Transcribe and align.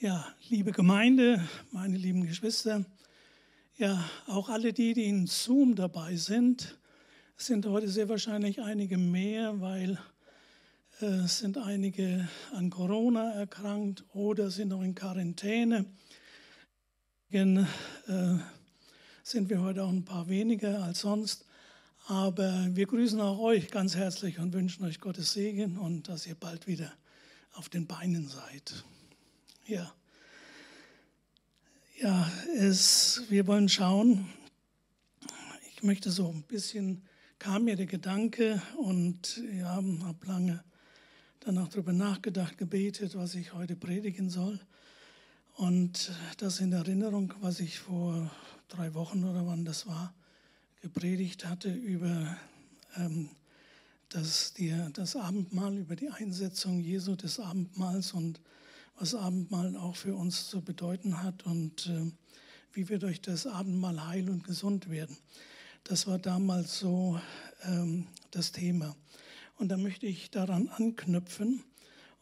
Ja, 0.00 0.26
liebe 0.48 0.72
Gemeinde, 0.72 1.48
meine 1.70 1.96
lieben 1.96 2.26
Geschwister, 2.26 2.84
ja, 3.76 4.04
auch 4.26 4.48
alle 4.48 4.72
die, 4.72 4.92
die 4.92 5.04
in 5.04 5.28
Zoom 5.28 5.76
dabei 5.76 6.16
sind, 6.16 6.76
sind 7.36 7.64
heute 7.66 7.88
sehr 7.88 8.08
wahrscheinlich 8.08 8.60
einige 8.60 8.98
mehr, 8.98 9.60
weil 9.60 9.96
äh, 11.00 11.28
sind 11.28 11.58
einige 11.58 12.28
an 12.52 12.70
Corona 12.70 13.34
erkrankt 13.34 14.04
oder 14.12 14.50
sind 14.50 14.70
noch 14.70 14.82
in 14.82 14.96
Quarantäne. 14.96 15.84
Deswegen 17.30 17.58
äh, 18.08 18.38
sind 19.22 19.48
wir 19.48 19.62
heute 19.62 19.84
auch 19.84 19.90
ein 19.90 20.04
paar 20.04 20.28
weniger 20.28 20.82
als 20.82 21.00
sonst. 21.00 21.46
Aber 22.08 22.66
wir 22.70 22.86
grüßen 22.86 23.20
auch 23.20 23.38
euch 23.38 23.70
ganz 23.70 23.94
herzlich 23.94 24.40
und 24.40 24.52
wünschen 24.54 24.84
euch 24.84 24.98
Gottes 24.98 25.34
Segen 25.34 25.78
und 25.78 26.08
dass 26.08 26.26
ihr 26.26 26.34
bald 26.34 26.66
wieder 26.66 26.92
auf 27.52 27.68
den 27.68 27.86
Beinen 27.86 28.26
seid. 28.26 28.84
Ja, 29.66 29.94
ja 31.98 32.30
es, 32.58 33.22
wir 33.30 33.46
wollen 33.46 33.70
schauen. 33.70 34.26
Ich 35.74 35.82
möchte 35.82 36.10
so 36.10 36.28
ein 36.28 36.42
bisschen, 36.42 37.02
kam 37.38 37.64
mir 37.64 37.74
der 37.74 37.86
Gedanke 37.86 38.60
und 38.76 39.40
ja, 39.58 39.76
habe 39.76 40.26
lange 40.26 40.62
danach 41.40 41.68
darüber 41.68 41.94
nachgedacht, 41.94 42.58
gebetet, 42.58 43.14
was 43.16 43.34
ich 43.36 43.54
heute 43.54 43.74
predigen 43.74 44.28
soll. 44.28 44.60
Und 45.54 46.12
das 46.36 46.60
in 46.60 46.72
Erinnerung, 46.72 47.32
was 47.40 47.58
ich 47.60 47.78
vor 47.78 48.30
drei 48.68 48.92
Wochen 48.92 49.24
oder 49.24 49.46
wann 49.46 49.64
das 49.64 49.86
war, 49.86 50.12
gepredigt 50.82 51.46
hatte 51.46 51.72
über 51.72 52.36
ähm, 52.96 53.30
das, 54.10 54.52
die, 54.52 54.76
das 54.92 55.16
Abendmahl, 55.16 55.78
über 55.78 55.96
die 55.96 56.10
Einsetzung 56.10 56.80
Jesu 56.80 57.16
des 57.16 57.40
Abendmahls 57.40 58.12
und 58.12 58.42
was 58.96 59.14
Abendmahl 59.14 59.76
auch 59.76 59.96
für 59.96 60.14
uns 60.14 60.48
zu 60.48 60.62
bedeuten 60.62 61.22
hat 61.22 61.46
und 61.46 61.86
äh, 61.86 62.10
wie 62.72 62.88
wir 62.88 62.98
durch 62.98 63.20
das 63.20 63.46
Abendmahl 63.46 64.06
heil 64.06 64.30
und 64.30 64.44
gesund 64.44 64.90
werden. 64.90 65.16
Das 65.84 66.06
war 66.06 66.18
damals 66.18 66.78
so 66.78 67.20
ähm, 67.64 68.06
das 68.30 68.52
Thema. 68.52 68.96
Und 69.56 69.68
da 69.68 69.76
möchte 69.76 70.06
ich 70.06 70.30
daran 70.30 70.68
anknüpfen. 70.68 71.62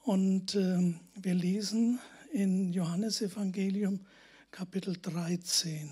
Und 0.01 0.55
äh, 0.55 0.95
wir 1.15 1.35
lesen 1.35 2.01
in 2.33 2.73
Johannesevangelium 2.73 4.01
Kapitel 4.51 4.97
13. 5.01 5.91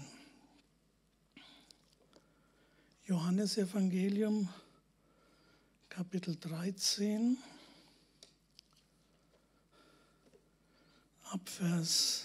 Johannesevangelium 3.04 4.48
Kapitel 5.88 6.36
13. 6.36 7.38
ab 11.30 11.48
Vers 11.48 12.24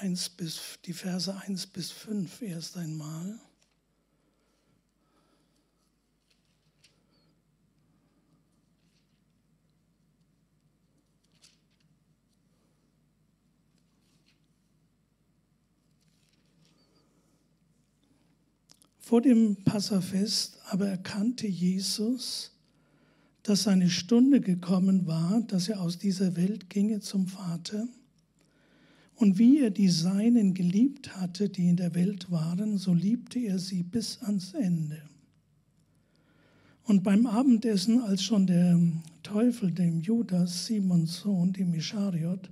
1 0.00 0.30
bis, 0.30 0.60
die 0.84 0.92
Verse 0.92 1.34
1 1.46 1.68
bis 1.68 1.92
5 1.92 2.42
erst 2.42 2.76
einmal. 2.76 3.38
Vor 18.98 19.22
dem 19.22 19.62
Passafest 19.62 20.58
aber 20.64 20.88
erkannte 20.88 21.46
Jesus, 21.46 22.55
dass 23.46 23.62
seine 23.62 23.88
Stunde 23.90 24.40
gekommen 24.40 25.06
war, 25.06 25.40
dass 25.42 25.68
er 25.68 25.80
aus 25.80 25.98
dieser 25.98 26.34
Welt 26.34 26.68
ginge 26.68 26.98
zum 26.98 27.28
Vater. 27.28 27.86
Und 29.14 29.38
wie 29.38 29.60
er 29.60 29.70
die 29.70 29.88
Seinen 29.88 30.52
geliebt 30.52 31.16
hatte, 31.16 31.48
die 31.48 31.68
in 31.68 31.76
der 31.76 31.94
Welt 31.94 32.30
waren, 32.30 32.76
so 32.76 32.92
liebte 32.92 33.38
er 33.38 33.60
sie 33.60 33.84
bis 33.84 34.20
ans 34.22 34.52
Ende. 34.52 35.00
Und 36.82 37.04
beim 37.04 37.26
Abendessen, 37.26 38.00
als 38.00 38.24
schon 38.24 38.48
der 38.48 38.80
Teufel 39.22 39.70
dem 39.70 40.00
Judas, 40.00 40.66
Simons 40.66 41.20
Sohn, 41.20 41.52
dem 41.52 41.72
Ischariot, 41.72 42.50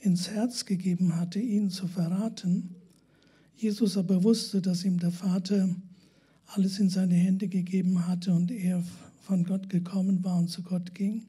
ins 0.00 0.30
Herz 0.30 0.64
gegeben 0.64 1.14
hatte, 1.14 1.38
ihn 1.38 1.70
zu 1.70 1.86
verraten, 1.86 2.74
Jesus 3.56 3.96
aber 3.96 4.24
wusste, 4.24 4.60
dass 4.60 4.84
ihm 4.84 4.98
der 4.98 5.12
Vater 5.12 5.68
alles 6.46 6.80
in 6.80 6.90
seine 6.90 7.14
Hände 7.14 7.46
gegeben 7.46 8.06
hatte 8.08 8.32
und 8.32 8.50
er 8.50 8.82
von 9.26 9.42
Gott 9.42 9.68
gekommen 9.68 10.22
war 10.22 10.38
und 10.38 10.48
zu 10.48 10.62
Gott 10.62 10.94
ging. 10.94 11.26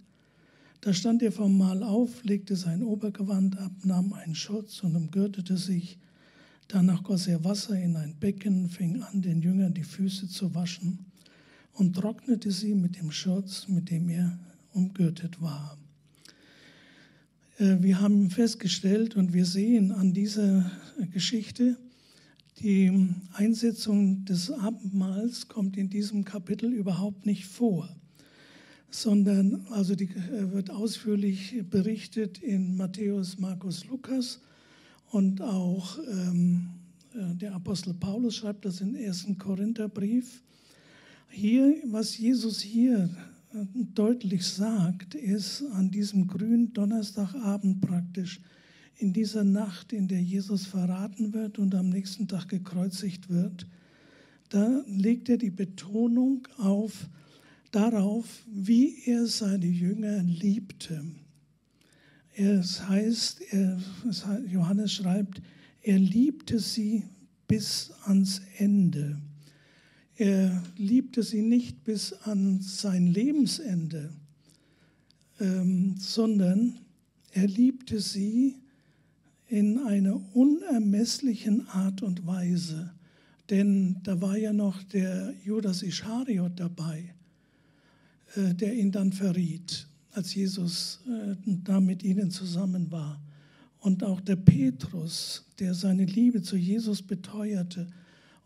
Da 0.81 0.93
stand 0.93 1.23
er 1.23 1.31
vom 1.31 1.57
Mahl 1.57 1.81
auf, 1.81 2.23
legte 2.23 2.55
sein 2.55 2.83
Obergewand 2.83 3.57
ab, 3.57 3.71
nahm 3.83 4.13
einen 4.13 4.35
Schutz 4.35 4.83
und 4.83 4.95
umgürtete 4.95 5.57
sich. 5.57 5.97
Danach 6.67 7.01
goss 7.03 7.25
er 7.25 7.43
Wasser 7.43 7.75
in 7.75 7.95
ein 7.95 8.15
Becken, 8.19 8.69
fing 8.69 9.01
an, 9.01 9.23
den 9.23 9.41
Jüngern 9.41 9.73
die 9.73 9.83
Füße 9.83 10.27
zu 10.27 10.53
waschen 10.53 11.05
und 11.73 11.95
trocknete 11.95 12.51
sie 12.51 12.75
mit 12.75 12.99
dem 12.99 13.09
Schutz, 13.09 13.67
mit 13.67 13.89
dem 13.89 14.09
er 14.09 14.37
umgürtet 14.73 15.41
war. 15.41 15.75
Äh, 17.57 17.77
wir 17.79 17.99
haben 17.99 18.29
festgestellt 18.29 19.15
und 19.15 19.33
wir 19.33 19.45
sehen 19.45 19.91
an 19.91 20.13
dieser 20.13 20.69
Geschichte, 21.11 21.77
die 22.59 23.09
Einsetzung 23.33 24.25
des 24.25 24.51
Abendmahls 24.51 25.47
kommt 25.47 25.77
in 25.77 25.89
diesem 25.89 26.25
Kapitel 26.25 26.73
überhaupt 26.73 27.25
nicht 27.25 27.45
vor, 27.45 27.87
sondern 28.89 29.67
also 29.69 29.95
die 29.95 30.05
äh, 30.05 30.51
wird 30.51 30.71
ausführlich 30.71 31.63
berichtet 31.69 32.39
in 32.39 32.75
Matthäus, 32.75 33.37
Markus, 33.37 33.85
Lukas 33.85 34.39
und 35.11 35.41
auch 35.41 35.99
ähm, 36.09 36.69
äh, 37.13 37.35
der 37.35 37.53
Apostel 37.53 37.93
Paulus 37.93 38.35
schreibt 38.35 38.65
das 38.65 38.81
im 38.81 38.95
ersten 38.95 39.37
Korintherbrief. 39.37 40.41
Hier, 41.29 41.75
was 41.85 42.17
Jesus 42.17 42.61
hier 42.61 43.09
äh, 43.53 43.65
deutlich 43.93 44.45
sagt, 44.45 45.13
ist 45.13 45.63
an 45.73 45.91
diesem 45.91 46.27
grünen 46.27 46.73
Donnerstagabend 46.73 47.81
praktisch, 47.81 48.41
in 48.97 49.13
dieser 49.13 49.43
Nacht, 49.43 49.93
in 49.93 50.07
der 50.07 50.21
Jesus 50.21 50.65
verraten 50.65 51.33
wird 51.33 51.59
und 51.59 51.75
am 51.75 51.89
nächsten 51.89 52.27
Tag 52.27 52.49
gekreuzigt 52.49 53.29
wird, 53.29 53.67
da 54.49 54.83
legt 54.87 55.29
er 55.29 55.37
die 55.37 55.51
Betonung 55.51 56.47
auf 56.57 57.07
darauf, 57.71 58.43
wie 58.47 59.03
er 59.05 59.27
seine 59.27 59.65
Jünger 59.65 60.23
liebte. 60.23 61.03
Es 62.35 62.87
heißt, 62.87 63.41
er, 63.51 63.79
Johannes 64.47 64.93
schreibt, 64.93 65.41
er 65.81 65.99
liebte 65.99 66.59
sie 66.59 67.03
bis 67.47 67.91
ans 68.03 68.41
Ende. 68.57 69.19
Er 70.15 70.63
liebte 70.77 71.23
sie 71.23 71.41
nicht 71.41 71.83
bis 71.83 72.13
an 72.13 72.61
sein 72.61 73.07
Lebensende, 73.07 74.11
ähm, 75.39 75.95
sondern 75.97 76.79
er 77.31 77.47
liebte 77.47 77.99
sie 77.99 78.55
in 79.49 79.79
einer 79.79 80.19
unermesslichen 80.35 81.67
Art 81.69 82.01
und 82.01 82.25
Weise. 82.25 82.91
Denn 83.49 83.97
da 84.03 84.19
war 84.19 84.37
ja 84.37 84.51
noch 84.51 84.83
der 84.83 85.33
Judas 85.43 85.83
Ischariot 85.83 86.59
dabei, 86.59 87.13
äh, 88.35 88.53
der 88.53 88.73
ihn 88.73 88.91
dann 88.91 89.13
verriet, 89.13 89.87
als 90.11 90.35
Jesus 90.35 90.99
äh, 91.07 91.35
da 91.45 91.79
mit 91.79 92.03
ihnen 92.03 92.29
zusammen 92.29 92.91
war. 92.91 93.21
Und 93.79 94.03
auch 94.03 94.19
der 94.19 94.35
Petrus, 94.35 95.45
der 95.59 95.73
seine 95.73 96.03
Liebe 96.03 96.41
zu 96.41 96.57
Jesus 96.57 97.01
beteuerte 97.01 97.87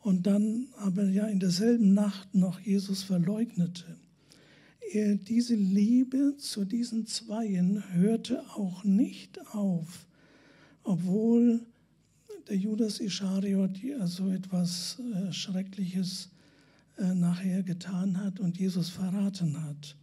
und 0.02 0.28
dann 0.28 0.68
aber 0.78 1.06
ja 1.06 1.26
in 1.26 1.40
derselben 1.40 1.94
Nacht 1.94 2.36
noch 2.36 2.60
Jesus 2.60 3.02
verleugnete. 3.02 3.98
Er, 4.94 5.16
diese 5.16 5.56
Liebe 5.56 6.36
zu 6.38 6.66
diesen 6.66 7.08
Zweien 7.08 7.84
hörte 7.94 8.44
auch 8.56 8.84
nicht 8.84 9.40
auf 9.56 10.06
obwohl 10.84 11.62
der 12.48 12.58
Judas 12.58 13.00
Ischariot 13.00 13.80
so 14.06 14.30
etwas 14.30 15.00
äh, 15.00 15.32
Schreckliches 15.32 16.30
äh, 16.98 17.14
nachher 17.14 17.64
getan 17.64 18.18
hat 18.22 18.40
und 18.40 18.58
Jesus 18.58 18.90
verraten 18.90 19.64
hat. 19.64 19.96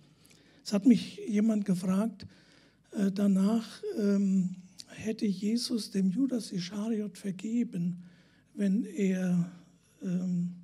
Es 0.65 0.73
hat 0.73 0.87
mich 0.87 1.21
jemand 1.29 1.65
gefragt, 1.65 2.27
äh, 2.93 3.11
danach 3.13 3.67
ähm, 3.99 4.57
hätte 4.89 5.27
Jesus 5.27 5.91
dem 5.91 6.11
Judas 6.11 6.51
Ischariot 6.53 7.19
vergeben, 7.19 8.03
wenn 8.55 8.85
er 8.85 9.51
ähm, 10.03 10.55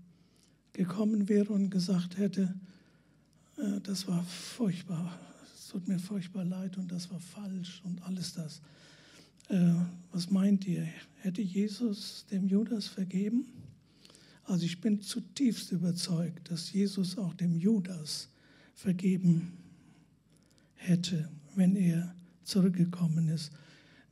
gekommen 0.73 1.29
wäre 1.29 1.53
und 1.53 1.71
gesagt 1.71 2.19
hätte, 2.19 2.55
das 3.85 4.09
war 4.09 4.25
furchtbar, 4.25 5.17
es 5.55 5.69
tut 5.69 5.87
mir 5.87 6.01
furchtbar 6.01 6.45
leid 6.45 6.77
und 6.77 6.91
das 6.91 7.09
war 7.13 7.21
falsch 7.21 7.81
und 7.85 8.03
alles 8.03 8.35
das. 8.35 8.61
Äh, 9.49 9.75
was 10.13 10.31
meint 10.31 10.67
ihr? 10.67 10.87
Hätte 11.17 11.43
Jesus 11.43 12.27
dem 12.31 12.47
Judas 12.47 12.87
vergeben? 12.87 13.47
Also 14.45 14.65
ich 14.67 14.81
bin 14.81 15.01
zutiefst 15.01 15.73
überzeugt, 15.73 16.51
dass 16.51 16.73
Jesus 16.73 17.17
auch 17.17 17.35
dem 17.35 17.57
Judas 17.57 18.29
vergeben 18.75 19.53
hätte, 20.75 21.31
wenn 21.55 21.77
er 21.77 22.15
zurückgekommen 22.43 23.29
ist. 23.29 23.53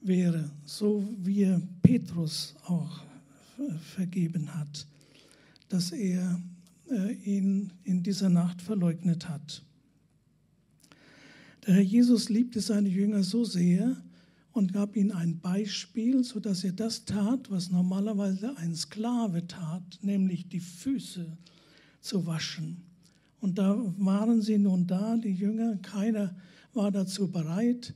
wäre, 0.05 0.51
so 0.65 1.09
wie 1.19 1.43
er 1.43 1.63
Petrus 1.83 2.57
auch 2.65 3.05
vergeben 3.95 4.53
hat, 4.55 4.87
dass 5.69 5.93
er 5.93 6.41
äh, 6.91 7.13
ihn 7.25 7.73
in 7.85 8.03
dieser 8.03 8.29
Nacht 8.29 8.61
verleugnet 8.61 9.29
hat. 9.29 9.63
Der 11.67 11.75
Herr 11.75 11.83
Jesus 11.83 12.29
liebte 12.29 12.61
seine 12.61 12.89
Jünger 12.89 13.23
so 13.23 13.45
sehr 13.45 13.97
und 14.53 14.73
gab 14.73 14.97
ihnen 14.97 15.13
ein 15.13 15.39
Beispiel, 15.41 16.25
sodass 16.25 16.65
er 16.65 16.73
das 16.73 17.05
tat, 17.05 17.51
was 17.51 17.71
normalerweise 17.71 18.57
ein 18.59 18.75
Sklave 18.75 19.47
tat, 19.47 19.99
nämlich 20.03 20.49
die 20.49 20.61
Füße 20.61 21.37
zu 22.01 22.27
waschen. 22.27 22.83
Und 23.41 23.59
da 23.59 23.77
waren 23.99 24.43
sie 24.43 24.59
nun 24.59 24.87
da, 24.87 25.17
die 25.17 25.33
Jünger, 25.33 25.77
keiner 25.79 26.37
war 26.75 26.91
dazu 26.91 27.31
bereit. 27.31 27.95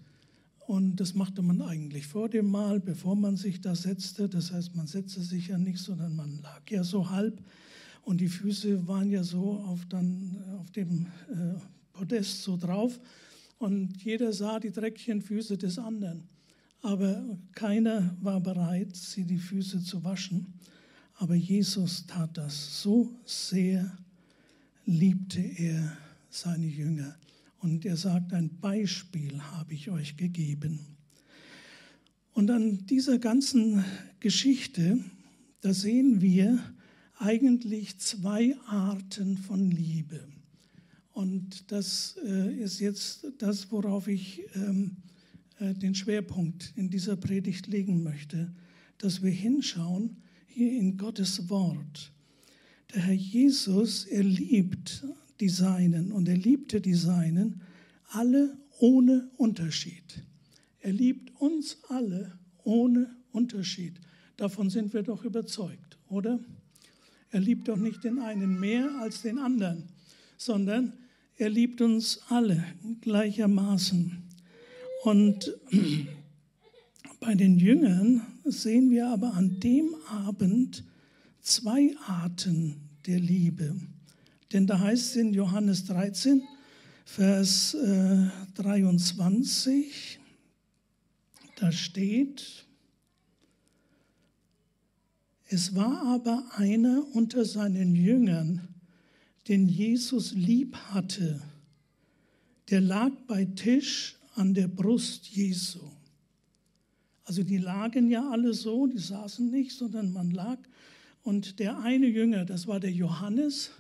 Und 0.67 0.97
das 0.97 1.15
machte 1.15 1.43
man 1.43 1.63
eigentlich 1.63 2.07
vor 2.07 2.29
dem 2.29 2.51
Mahl, 2.51 2.81
bevor 2.81 3.15
man 3.15 3.37
sich 3.37 3.61
da 3.61 3.77
setzte. 3.77 4.29
Das 4.29 4.51
heißt, 4.51 4.75
man 4.75 4.89
setzte 4.89 5.21
sich 5.21 5.49
ja 5.49 5.59
nicht, 5.59 5.79
sondern 5.79 6.17
man 6.17 6.41
lag 6.43 6.69
ja 6.69 6.83
so 6.83 7.11
halb. 7.11 7.41
Und 8.03 8.21
die 8.21 8.29
Füße 8.29 8.89
waren 8.89 9.11
ja 9.11 9.23
so 9.23 9.59
auf, 9.67 9.87
dann, 9.89 10.43
auf 10.59 10.71
dem 10.71 11.07
äh, 11.31 11.55
Podest 11.93 12.43
so 12.43 12.57
drauf. 12.57 12.99
Und 13.59 14.03
jeder 14.03 14.33
sah 14.33 14.59
die 14.59 14.73
dreckigen 14.73 15.23
Füße 15.23 15.57
des 15.57 15.79
anderen. 15.79 16.25
Aber 16.87 17.37
keiner 17.53 18.17
war 18.21 18.41
bereit, 18.41 18.95
sie 18.95 19.25
die 19.25 19.39
Füße 19.39 19.83
zu 19.83 20.05
waschen. 20.05 20.55
Aber 21.15 21.35
Jesus 21.35 22.07
tat 22.07 22.39
das. 22.39 22.81
So 22.81 23.13
sehr 23.25 23.99
liebte 24.85 25.41
er 25.41 25.97
seine 26.31 26.69
Jünger. 26.69 27.17
Und 27.59 27.85
er 27.85 27.97
sagt, 27.97 28.33
ein 28.33 28.61
Beispiel 28.61 29.43
habe 29.43 29.75
ich 29.75 29.91
euch 29.91 30.17
gegeben. 30.17 30.79
Und 32.35 32.53
an 32.53 32.87
dieser 32.87 33.19
ganzen 33.19 33.85
Geschichte, 34.21 35.01
da 35.63 35.75
sehen 35.75 36.21
wir 36.21 36.57
eigentlich 37.19 37.99
zwei 37.99 38.57
Arten 38.65 39.39
von 39.39 39.73
Liebe. 39.73 40.29
Und 41.13 41.73
das 41.73 42.17
äh, 42.25 42.55
ist 42.55 42.79
jetzt 42.79 43.27
das, 43.39 43.73
worauf 43.73 44.07
ich 44.07 44.43
ähm, 44.55 44.99
äh, 44.99 45.16
den 45.61 45.95
Schwerpunkt 45.95 46.73
in 46.77 46.91
dieser 46.91 47.17
Predigt 47.17 47.67
legen 47.67 48.03
möchte, 48.03 48.53
dass 48.99 49.23
wir 49.23 49.31
hinschauen 49.31 50.17
hier 50.47 50.73
in 50.73 50.97
Gottes 50.97 51.49
Wort. 51.49 52.13
Der 52.95 53.03
Herr 53.03 53.15
Jesus, 53.15 54.05
er 54.05 54.23
liebt 54.23 55.05
die 55.41 55.49
Seinen 55.49 56.13
und 56.13 56.29
er 56.29 56.37
liebte 56.37 56.81
die 56.81 56.95
Seinen 56.95 57.61
alle 58.09 58.57
ohne 58.79 59.31
Unterschied. 59.37 60.23
Er 60.81 60.93
liebt 60.93 61.41
uns 61.41 61.79
alle 61.89 62.39
ohne 62.63 63.17
Unterschied. 63.33 64.01
Davon 64.37 64.71
sind 64.71 64.93
wir 64.95 65.03
doch 65.03 65.25
überzeugt, 65.25 65.99
oder? 66.09 66.39
Er 67.31 67.41
liebt 67.41 67.69
doch 67.69 67.77
nicht 67.77 68.05
den 68.05 68.19
einen 68.19 68.61
mehr 68.61 68.99
als 69.01 69.23
den 69.23 69.39
anderen, 69.39 69.85
sondern 70.37 70.93
er 71.37 71.51
liebt 71.51 71.81
uns 71.81 72.21
alle 72.29 72.65
gleichermaßen. 73.01 74.26
Und 75.07 75.55
bei 77.21 77.37
den 77.37 77.61
Jüngern 77.61 78.27
sehen 78.43 78.91
wir 78.91 79.07
aber 79.07 79.35
an 79.35 79.61
dem 79.61 79.95
Abend 80.09 80.83
zwei 81.41 81.95
Arten 82.09 82.81
der 83.07 83.21
Liebe. 83.21 83.77
Denn 84.53 84.67
da 84.67 84.81
heißt 84.81 85.11
es 85.11 85.15
in 85.15 85.33
Johannes 85.33 85.85
13, 85.85 86.43
Vers 87.05 87.75
äh, 87.75 88.27
23, 88.57 90.19
da 91.55 91.71
steht, 91.71 92.67
es 95.49 95.77
war 95.77 96.03
aber 96.03 96.49
einer 96.57 97.07
unter 97.13 97.45
seinen 97.45 97.95
Jüngern, 97.95 98.67
den 99.47 99.69
Jesus 99.69 100.33
lieb 100.33 100.77
hatte, 100.91 101.41
der 102.71 102.81
lag 102.81 103.13
bei 103.29 103.45
Tisch 103.45 104.16
an 104.37 104.55
der 104.55 104.69
Brust 104.69 105.27
Jesu. 105.29 105.81
Also 107.25 107.43
die 107.43 107.59
lagen 107.59 108.09
ja 108.09 108.31
alle 108.31 108.55
so, 108.55 108.87
die 108.87 108.99
saßen 108.99 109.51
nicht, 109.51 109.73
sondern 109.73 110.13
man 110.13 110.31
lag. 110.31 110.59
Und 111.23 111.59
der 111.59 111.81
eine 111.81 112.07
Jünger, 112.07 112.45
das 112.45 112.67
war 112.67 112.79
der 112.79 112.93
Johannes, 112.93 113.71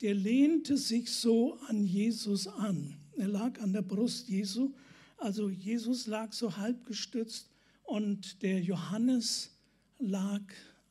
der 0.00 0.14
lehnte 0.14 0.76
sich 0.76 1.10
so 1.10 1.58
an 1.68 1.84
Jesus 1.84 2.48
an. 2.48 2.96
Er 3.16 3.28
lag 3.28 3.60
an 3.60 3.72
der 3.72 3.82
Brust 3.82 4.28
Jesu, 4.28 4.72
also 5.18 5.48
Jesus 5.48 6.06
lag 6.06 6.32
so 6.32 6.56
halb 6.56 6.84
gestützt 6.86 7.48
und 7.84 8.42
der 8.42 8.60
Johannes 8.60 9.50
lag 9.98 10.40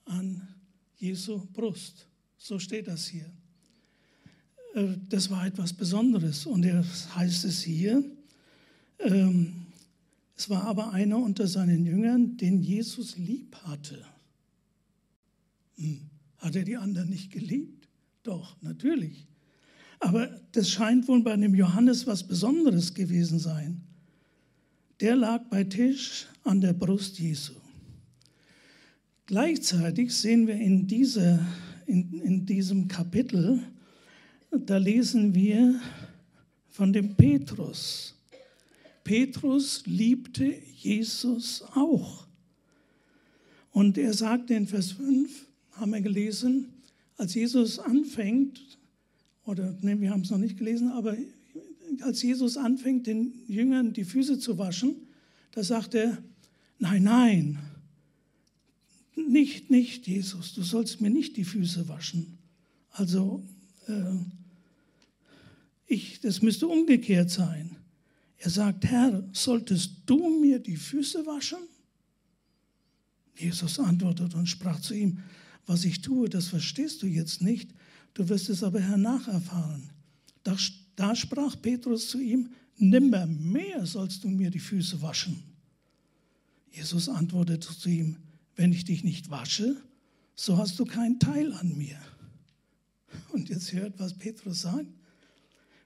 an 0.06 0.48
Jesu 0.98 1.46
Brust. 1.52 2.08
So 2.38 2.60
steht 2.60 2.88
das 2.88 3.08
hier. 3.08 3.30
Äh, 4.76 4.96
das 5.10 5.30
war 5.30 5.46
etwas 5.46 5.74
Besonderes 5.74 6.46
und 6.46 6.62
das 6.62 7.14
heißt 7.16 7.44
es 7.46 7.64
hier, 7.64 8.06
ähm, 9.04 9.54
es 10.36 10.50
war 10.50 10.64
aber 10.64 10.92
einer 10.92 11.18
unter 11.18 11.48
seinen 11.48 11.86
Jüngern, 11.86 12.38
den 12.38 12.62
Jesus 12.62 13.18
lieb 13.18 13.56
hatte. 13.58 14.04
Hm, 15.78 16.00
hat 16.38 16.56
er 16.56 16.64
die 16.64 16.78
anderen 16.78 17.10
nicht 17.10 17.32
geliebt? 17.32 17.88
Doch, 18.24 18.56
natürlich. 18.62 19.28
Aber 20.00 20.28
das 20.52 20.70
scheint 20.70 21.08
wohl 21.08 21.22
bei 21.22 21.36
dem 21.36 21.54
Johannes 21.54 22.08
was 22.08 22.28
Besonderes 22.28 22.94
gewesen 22.94 23.38
sein. 23.38 23.82
Der 25.00 25.16
lag 25.16 25.44
bei 25.50 25.64
Tisch 25.64 26.28
an 26.44 26.60
der 26.60 26.74
Brust 26.74 27.20
Jesu. 27.20 27.54
Gleichzeitig 29.28 30.14
sehen 30.14 30.48
wir 30.48 30.56
in, 30.56 30.88
dieser, 30.88 31.40
in, 31.86 32.20
in 32.22 32.46
diesem 32.46 32.88
Kapitel, 32.88 33.62
da 34.52 34.78
lesen 34.78 35.34
wir 35.34 35.80
von 36.68 36.92
dem 36.92 37.16
Petrus. 37.16 38.16
Petrus 39.04 39.84
liebte 39.86 40.54
Jesus 40.76 41.64
auch. 41.74 42.28
Und 43.72 43.98
er 43.98 44.14
sagt 44.14 44.52
in 44.52 44.68
Vers 44.68 44.92
5, 44.92 45.48
haben 45.72 45.92
wir 45.92 46.02
gelesen, 46.02 46.74
als 47.18 47.34
Jesus 47.34 47.80
anfängt, 47.80 48.80
oder 49.46 49.78
ne, 49.82 50.00
wir 50.00 50.12
haben 50.12 50.22
es 50.22 50.30
noch 50.30 50.38
nicht 50.38 50.58
gelesen, 50.58 50.90
aber 50.90 51.16
als 52.02 52.22
Jesus 52.22 52.58
anfängt, 52.58 53.08
den 53.08 53.34
Jüngern 53.48 53.94
die 53.94 54.04
Füße 54.04 54.40
zu 54.40 54.58
waschen, 54.58 54.96
da 55.52 55.64
sagt 55.64 55.96
er, 55.96 56.18
nein, 56.80 57.04
nein, 57.04 57.60
nicht, 59.16 59.70
nicht, 59.70 60.08
Jesus, 60.08 60.54
du 60.54 60.64
sollst 60.64 61.02
mir 61.02 61.10
nicht 61.10 61.38
die 61.38 61.44
Füße 61.44 61.88
waschen. 61.88 62.38
Also, 62.92 63.44
äh, 63.88 64.18
ich, 65.88 66.20
das 66.22 66.42
müsste 66.42 66.68
umgekehrt 66.68 67.30
sein. 67.30 67.76
Er 68.44 68.50
sagt, 68.50 68.86
Herr, 68.86 69.24
solltest 69.34 70.02
du 70.08 70.42
mir 70.42 70.58
die 70.58 70.76
Füße 70.76 71.28
waschen? 71.28 71.60
Jesus 73.38 73.80
antwortet 73.80 74.34
und 74.34 74.48
sprach 74.48 74.82
zu 74.82 74.96
ihm, 74.96 75.20
was 75.68 75.86
ich 75.86 76.02
tue, 76.02 76.28
das 76.28 76.48
verstehst 76.48 77.04
du 77.04 77.08
jetzt 77.08 77.44
nicht, 77.44 77.72
du 78.16 78.28
wirst 78.30 78.50
es 78.50 78.64
aber 78.64 78.80
hernach 78.80 79.28
erfahren. 79.28 79.92
Da, 80.42 80.58
da 80.96 81.16
sprach 81.16 81.56
Petrus 81.62 82.10
zu 82.10 82.20
ihm, 82.20 82.50
nimmer 82.78 83.28
mehr 83.28 83.86
sollst 83.86 84.24
du 84.24 84.28
mir 84.28 84.50
die 84.50 84.60
Füße 84.60 85.04
waschen. 85.04 85.44
Jesus 86.72 87.10
antwortete 87.10 87.68
zu 87.78 87.90
ihm, 87.90 88.18
wenn 88.56 88.74
ich 88.74 88.86
dich 88.86 89.04
nicht 89.04 89.30
wasche, 89.30 89.76
so 90.34 90.58
hast 90.58 90.80
du 90.80 90.86
keinen 90.86 91.20
Teil 91.20 91.54
an 91.54 91.78
mir. 91.78 92.00
Und 93.34 93.50
jetzt 93.50 93.72
hört, 93.72 94.00
was 94.00 94.18
Petrus 94.18 94.62
sagt. 94.62 94.88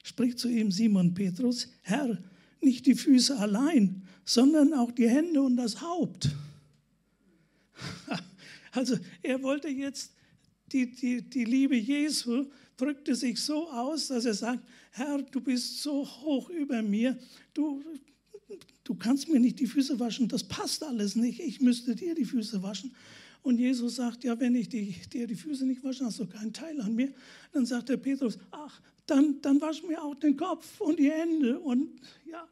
Spricht 0.02 0.38
zu 0.38 0.48
ihm 0.48 0.72
Simon 0.72 1.12
Petrus, 1.12 1.68
Herr, 1.82 2.18
nicht 2.60 2.86
die 2.86 2.94
Füße 2.94 3.36
allein, 3.38 4.02
sondern 4.24 4.74
auch 4.74 4.90
die 4.90 5.08
Hände 5.08 5.42
und 5.42 5.56
das 5.56 5.80
Haupt. 5.80 6.30
Also 8.72 8.98
er 9.22 9.42
wollte 9.42 9.68
jetzt, 9.68 10.12
die, 10.70 10.90
die, 10.90 11.22
die 11.22 11.46
Liebe 11.46 11.76
Jesu 11.76 12.44
drückte 12.76 13.14
sich 13.14 13.40
so 13.40 13.70
aus, 13.70 14.08
dass 14.08 14.26
er 14.26 14.34
sagt, 14.34 14.62
Herr, 14.90 15.22
du 15.22 15.40
bist 15.40 15.82
so 15.82 16.06
hoch 16.06 16.50
über 16.50 16.82
mir, 16.82 17.18
du, 17.54 17.82
du 18.84 18.94
kannst 18.94 19.30
mir 19.30 19.40
nicht 19.40 19.60
die 19.60 19.66
Füße 19.66 19.98
waschen, 19.98 20.28
das 20.28 20.44
passt 20.44 20.82
alles 20.82 21.16
nicht, 21.16 21.40
ich 21.40 21.62
müsste 21.62 21.96
dir 21.96 22.14
die 22.14 22.26
Füße 22.26 22.62
waschen. 22.62 22.94
Und 23.46 23.60
Jesus 23.60 23.94
sagt, 23.94 24.24
ja, 24.24 24.40
wenn 24.40 24.56
ich 24.56 24.68
die, 24.68 24.90
dir 25.12 25.28
die 25.28 25.36
Füße 25.36 25.64
nicht 25.64 25.84
wasche, 25.84 26.04
hast 26.04 26.18
du 26.18 26.26
keinen 26.26 26.52
Teil 26.52 26.80
an 26.80 26.96
mir. 26.96 27.14
Dann 27.52 27.64
sagt 27.64 27.88
der 27.88 27.96
Petrus, 27.96 28.40
ach, 28.50 28.80
dann, 29.06 29.40
dann 29.40 29.60
wasch 29.60 29.84
mir 29.84 30.02
auch 30.02 30.16
den 30.16 30.36
Kopf 30.36 30.80
und 30.80 30.98
die 30.98 31.12
Hände. 31.12 31.60
Und 31.60 31.88
ja, 32.28 32.44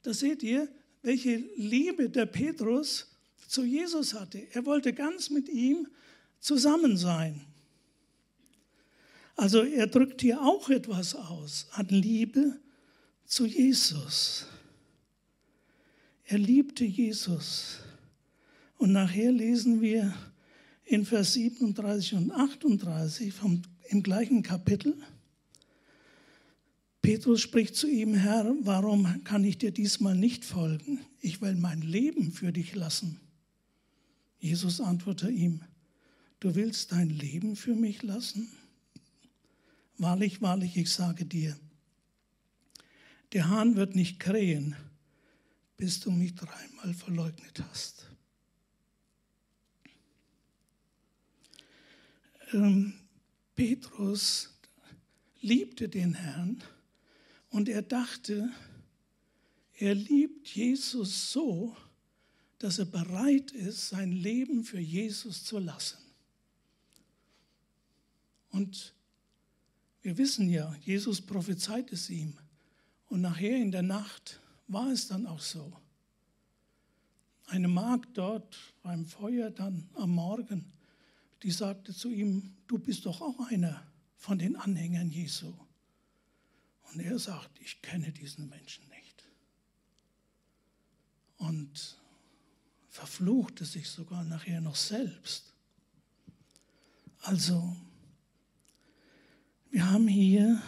da 0.00 0.14
seht 0.14 0.42
ihr, 0.42 0.66
welche 1.02 1.36
Liebe 1.56 2.08
der 2.08 2.24
Petrus 2.24 3.14
zu 3.48 3.64
Jesus 3.64 4.14
hatte. 4.14 4.46
Er 4.54 4.64
wollte 4.64 4.94
ganz 4.94 5.28
mit 5.28 5.50
ihm 5.50 5.88
zusammen 6.40 6.96
sein. 6.96 7.42
Also 9.36 9.62
er 9.62 9.88
drückt 9.88 10.22
hier 10.22 10.40
auch 10.40 10.70
etwas 10.70 11.14
aus 11.14 11.66
an 11.72 11.88
Liebe 11.88 12.58
zu 13.26 13.44
Jesus. 13.44 14.46
Er 16.24 16.38
liebte 16.38 16.86
Jesus. 16.86 17.83
Und 18.76 18.92
nachher 18.92 19.32
lesen 19.32 19.80
wir 19.80 20.14
in 20.84 21.06
Vers 21.06 21.34
37 21.34 22.14
und 22.14 22.30
38 22.30 23.32
vom, 23.32 23.62
im 23.88 24.02
gleichen 24.02 24.42
Kapitel. 24.42 24.96
Petrus 27.00 27.40
spricht 27.40 27.76
zu 27.76 27.86
ihm, 27.86 28.14
Herr, 28.14 28.54
warum 28.60 29.24
kann 29.24 29.44
ich 29.44 29.58
dir 29.58 29.70
diesmal 29.70 30.16
nicht 30.16 30.44
folgen? 30.44 31.00
Ich 31.20 31.40
will 31.42 31.54
mein 31.54 31.82
Leben 31.82 32.32
für 32.32 32.52
dich 32.52 32.74
lassen. 32.74 33.20
Jesus 34.38 34.80
antwortete 34.80 35.30
ihm, 35.30 35.60
du 36.40 36.54
willst 36.54 36.92
dein 36.92 37.10
Leben 37.10 37.56
für 37.56 37.74
mich 37.74 38.02
lassen? 38.02 38.50
Wahrlich, 39.96 40.42
wahrlich, 40.42 40.76
ich 40.76 40.90
sage 40.90 41.24
dir, 41.24 41.56
der 43.32 43.48
Hahn 43.48 43.76
wird 43.76 43.94
nicht 43.96 44.20
krähen, 44.20 44.76
bis 45.76 46.00
du 46.00 46.10
mich 46.10 46.34
dreimal 46.34 46.94
verleugnet 46.94 47.62
hast. 47.68 48.13
Ähm, 52.54 52.94
Petrus 53.56 54.48
liebte 55.40 55.88
den 55.88 56.14
Herrn 56.14 56.62
und 57.50 57.68
er 57.68 57.82
dachte, 57.82 58.48
er 59.76 59.96
liebt 59.96 60.46
Jesus 60.54 61.32
so, 61.32 61.76
dass 62.58 62.78
er 62.78 62.84
bereit 62.84 63.50
ist, 63.50 63.88
sein 63.88 64.12
Leben 64.12 64.62
für 64.62 64.78
Jesus 64.78 65.44
zu 65.44 65.58
lassen. 65.58 65.98
Und 68.50 68.94
wir 70.02 70.16
wissen 70.16 70.48
ja, 70.48 70.76
Jesus 70.76 71.20
prophezeit 71.20 71.90
es 71.90 72.08
ihm. 72.08 72.38
Und 73.08 73.20
nachher 73.20 73.56
in 73.56 73.72
der 73.72 73.82
Nacht 73.82 74.40
war 74.68 74.92
es 74.92 75.08
dann 75.08 75.26
auch 75.26 75.40
so. 75.40 75.76
Eine 77.46 77.66
Magd 77.66 78.16
dort 78.16 78.56
beim 78.82 79.06
Feuer 79.06 79.50
dann 79.50 79.88
am 79.94 80.10
Morgen, 80.10 80.72
die 81.44 81.50
sagte 81.50 81.94
zu 81.94 82.10
ihm, 82.10 82.56
du 82.66 82.78
bist 82.78 83.06
doch 83.06 83.20
auch 83.20 83.38
einer 83.48 83.86
von 84.16 84.38
den 84.38 84.56
Anhängern 84.56 85.10
Jesu. 85.10 85.54
Und 86.90 87.00
er 87.00 87.18
sagt, 87.18 87.60
ich 87.60 87.82
kenne 87.82 88.10
diesen 88.10 88.48
Menschen 88.48 88.88
nicht. 88.88 89.28
Und 91.36 91.98
verfluchte 92.88 93.64
sich 93.64 93.88
sogar 93.88 94.24
nachher 94.24 94.60
noch 94.60 94.76
selbst. 94.76 95.52
Also, 97.20 97.76
wir 99.70 99.90
haben 99.90 100.08
hier 100.08 100.62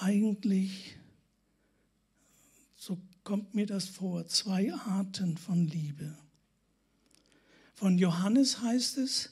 eigentlich 0.00 0.96
so 2.74 3.00
kommt 3.22 3.54
mir 3.54 3.66
das 3.66 3.86
vor, 3.86 4.26
zwei 4.26 4.74
Arten 4.74 5.36
von 5.36 5.68
Liebe. 5.68 6.18
Von 7.82 7.98
Johannes 7.98 8.60
heißt 8.60 8.98
es, 8.98 9.30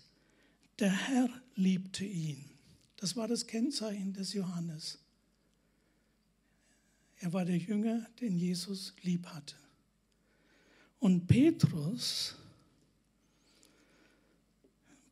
der 0.80 0.90
Herr 0.90 1.28
liebte 1.54 2.04
ihn. 2.04 2.44
Das 2.96 3.14
war 3.14 3.28
das 3.28 3.46
Kennzeichen 3.46 4.12
des 4.12 4.32
Johannes. 4.32 4.98
Er 7.20 7.32
war 7.32 7.44
der 7.44 7.58
Jünger, 7.58 8.04
den 8.20 8.36
Jesus 8.36 8.92
lieb 9.02 9.24
hatte. 9.28 9.54
Und 10.98 11.28
Petrus, 11.28 12.34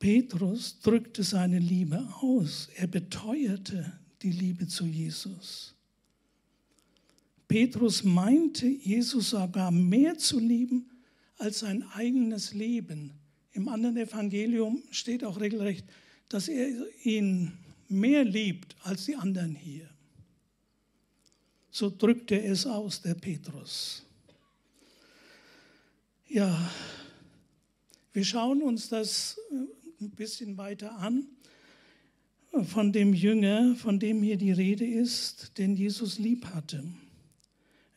Petrus 0.00 0.80
drückte 0.80 1.22
seine 1.22 1.60
Liebe 1.60 2.12
aus. 2.20 2.68
Er 2.74 2.88
beteuerte 2.88 4.00
die 4.20 4.32
Liebe 4.32 4.66
zu 4.66 4.84
Jesus. 4.84 5.76
Petrus 7.46 8.02
meinte, 8.02 8.66
Jesus 8.66 9.30
sogar 9.30 9.70
mehr 9.70 10.18
zu 10.18 10.40
lieben 10.40 10.90
als 11.36 11.60
sein 11.60 11.84
eigenes 11.92 12.52
Leben. 12.52 13.12
Im 13.52 13.68
anderen 13.68 13.96
Evangelium 13.96 14.82
steht 14.90 15.24
auch 15.24 15.40
regelrecht, 15.40 15.86
dass 16.28 16.48
er 16.48 16.68
ihn 17.04 17.52
mehr 17.88 18.24
liebt 18.24 18.76
als 18.82 19.06
die 19.06 19.16
anderen 19.16 19.54
hier. 19.54 19.88
So 21.70 21.90
drückt 21.90 22.30
er 22.30 22.44
es 22.44 22.66
aus, 22.66 23.02
der 23.02 23.14
Petrus. 23.14 24.04
Ja, 26.28 26.70
wir 28.12 28.24
schauen 28.24 28.62
uns 28.62 28.88
das 28.88 29.38
äh, 29.50 30.04
ein 30.04 30.10
bisschen 30.10 30.56
weiter 30.56 30.98
an 30.98 31.26
von 32.64 32.92
dem 32.92 33.14
Jünger, 33.14 33.76
von 33.76 33.98
dem 33.98 34.22
hier 34.22 34.36
die 34.36 34.52
Rede 34.52 34.86
ist, 34.86 35.56
den 35.58 35.76
Jesus 35.76 36.18
lieb 36.18 36.46
hatte 36.46 36.84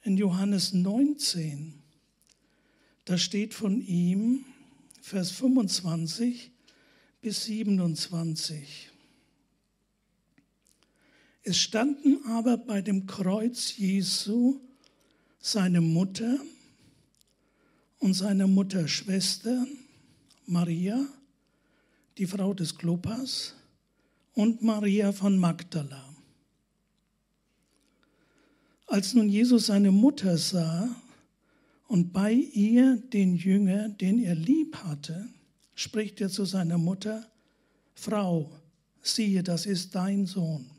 in 0.03 0.17
Johannes 0.17 0.73
19, 0.73 1.73
da 3.05 3.17
steht 3.17 3.53
von 3.53 3.81
ihm, 3.81 4.45
Vers 5.01 5.31
25 5.31 6.51
bis 7.21 7.45
27. 7.45 8.89
Es 11.43 11.57
standen 11.57 12.23
aber 12.27 12.57
bei 12.57 12.81
dem 12.81 13.07
Kreuz 13.07 13.75
Jesu 13.77 14.61
seine 15.39 15.81
Mutter 15.81 16.39
und 17.97 18.13
seine 18.13 18.45
Mutterschwester 18.45 19.65
Maria, 20.45 21.03
die 22.17 22.27
Frau 22.27 22.53
des 22.53 22.77
Klopas, 22.77 23.55
und 24.33 24.61
Maria 24.61 25.11
von 25.11 25.37
Magdala. 25.37 26.15
Als 28.85 29.13
nun 29.13 29.29
Jesus 29.29 29.67
seine 29.67 29.91
Mutter 29.91 30.37
sah 30.37 30.95
und 31.91 32.13
bei 32.13 32.31
ihr 32.31 32.95
den 32.95 33.35
Jünger, 33.35 33.89
den 33.89 34.23
er 34.23 34.33
lieb 34.33 34.77
hatte, 34.77 35.27
spricht 35.75 36.21
er 36.21 36.29
zu 36.29 36.45
seiner 36.45 36.77
Mutter, 36.77 37.29
Frau, 37.95 38.49
siehe, 39.01 39.43
das 39.43 39.65
ist 39.65 39.93
dein 39.93 40.25
Sohn. 40.25 40.71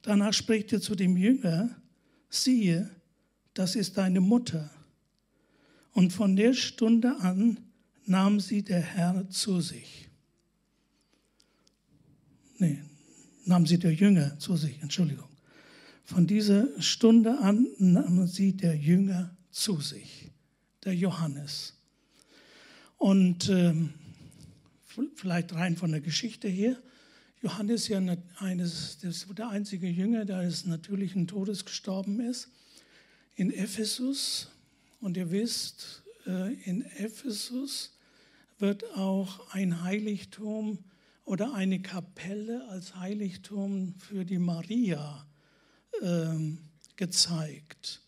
Danach 0.00 0.32
spricht 0.32 0.72
er 0.72 0.80
zu 0.80 0.94
dem 0.94 1.18
Jünger, 1.18 1.76
siehe, 2.30 2.88
das 3.52 3.76
ist 3.76 3.98
deine 3.98 4.22
Mutter. 4.22 4.70
Und 5.92 6.14
von 6.14 6.34
der 6.34 6.54
Stunde 6.54 7.14
an 7.18 7.60
nahm 8.06 8.40
sie 8.40 8.62
der 8.62 8.80
Herr 8.80 9.28
zu 9.28 9.60
sich. 9.60 10.08
Nee, 12.56 12.82
nahm 13.44 13.66
sie 13.66 13.78
der 13.78 13.92
Jünger 13.92 14.38
zu 14.38 14.56
sich, 14.56 14.80
Entschuldigung. 14.80 15.31
Von 16.04 16.26
dieser 16.26 16.68
Stunde 16.80 17.38
an 17.38 17.66
nahm 17.78 18.26
sie 18.26 18.56
der 18.56 18.76
Jünger 18.76 19.36
zu 19.50 19.80
sich, 19.80 20.30
der 20.84 20.94
Johannes. 20.94 21.74
Und 22.98 23.48
ähm, 23.48 23.94
vielleicht 25.14 25.54
rein 25.54 25.76
von 25.76 25.92
der 25.92 26.00
Geschichte 26.00 26.48
her, 26.48 26.76
Johannes 27.40 27.88
ja 27.88 28.00
eines, 28.36 28.98
der 29.00 29.48
einzige 29.48 29.88
Jünger, 29.88 30.24
der 30.24 30.42
des 30.42 30.64
natürlichen 30.64 31.26
Todes 31.26 31.64
gestorben 31.64 32.20
ist, 32.20 32.48
in 33.34 33.52
Ephesus. 33.52 34.48
Und 35.00 35.16
ihr 35.16 35.30
wisst, 35.30 36.02
äh, 36.26 36.54
in 36.64 36.82
Ephesus 36.82 37.96
wird 38.58 38.84
auch 38.94 39.52
ein 39.52 39.82
Heiligtum 39.82 40.78
oder 41.24 41.54
eine 41.54 41.80
Kapelle 41.80 42.68
als 42.68 42.94
Heiligtum 42.96 43.94
für 43.98 44.24
die 44.24 44.38
Maria 44.38 45.26
gezeigt. 46.96 48.00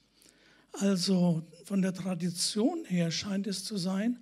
Also 0.73 1.43
von 1.65 1.83
der 1.83 1.95
Tradition 1.95 2.85
her 2.85 3.11
scheint 3.11 3.47
es 3.47 3.65
zu 3.65 3.77
sein, 3.77 4.19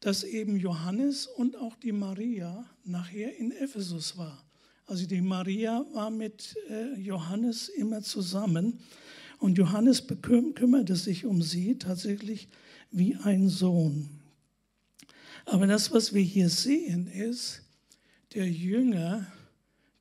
dass 0.00 0.24
eben 0.24 0.56
Johannes 0.56 1.26
und 1.26 1.56
auch 1.56 1.76
die 1.76 1.92
Maria 1.92 2.64
nachher 2.84 3.36
in 3.36 3.52
Ephesus 3.52 4.16
war. 4.16 4.44
Also 4.86 5.06
die 5.06 5.20
Maria 5.20 5.84
war 5.92 6.10
mit 6.10 6.56
äh, 6.68 6.94
Johannes 7.00 7.68
immer 7.68 8.02
zusammen 8.02 8.80
und 9.38 9.58
Johannes 9.58 10.04
kümmerte 10.20 10.96
sich 10.96 11.24
um 11.24 11.40
sie 11.40 11.78
tatsächlich 11.78 12.48
wie 12.90 13.16
ein 13.16 13.48
Sohn. 13.48 14.08
Aber 15.44 15.66
das, 15.66 15.92
was 15.92 16.12
wir 16.12 16.22
hier 16.22 16.48
sehen, 16.48 17.06
ist, 17.06 17.62
der 18.34 18.48
Jünger, 18.48 19.26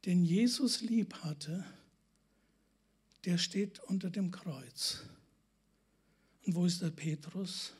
den 0.06 0.24
Jesus 0.24 0.82
lieb 0.82 1.13
hatte, 1.24 1.63
der 3.25 3.38
steht 3.38 3.80
unter 3.80 4.10
dem 4.10 4.32
Kreuz. 4.32 5.04
Und 6.46 6.56
wo 6.56 6.66
ist 6.66 6.82
der 6.82 6.90
Petrus? 6.90 7.74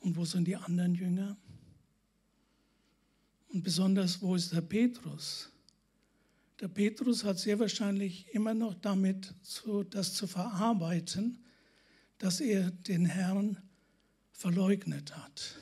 Und 0.00 0.16
wo 0.16 0.24
sind 0.24 0.46
die 0.46 0.56
anderen 0.56 0.94
Jünger? 0.94 1.36
Und 3.48 3.62
besonders, 3.62 4.20
wo 4.22 4.34
ist 4.34 4.52
der 4.52 4.62
Petrus? 4.62 5.50
Der 6.60 6.68
Petrus 6.68 7.24
hat 7.24 7.38
sehr 7.38 7.58
wahrscheinlich 7.58 8.26
immer 8.32 8.54
noch 8.54 8.74
damit 8.74 9.34
zu, 9.42 9.82
das 9.82 10.14
zu 10.14 10.26
verarbeiten, 10.26 11.44
dass 12.18 12.40
er 12.40 12.70
den 12.70 13.04
Herrn 13.04 13.58
verleugnet 14.32 15.16
hat. 15.16 15.56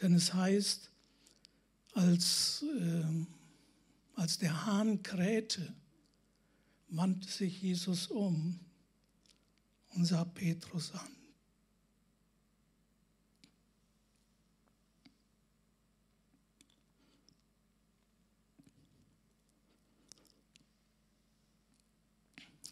Denn 0.00 0.14
es 0.14 0.34
heißt, 0.34 0.90
als 1.94 2.64
äh, 2.78 3.26
als 4.14 4.38
der 4.38 4.66
Hahn 4.66 5.02
krähte, 5.02 5.74
wandte 6.88 7.28
sich 7.28 7.62
Jesus 7.62 8.06
um 8.08 8.60
und 9.94 10.04
sah 10.04 10.24
Petrus 10.24 10.92
an. 10.92 11.16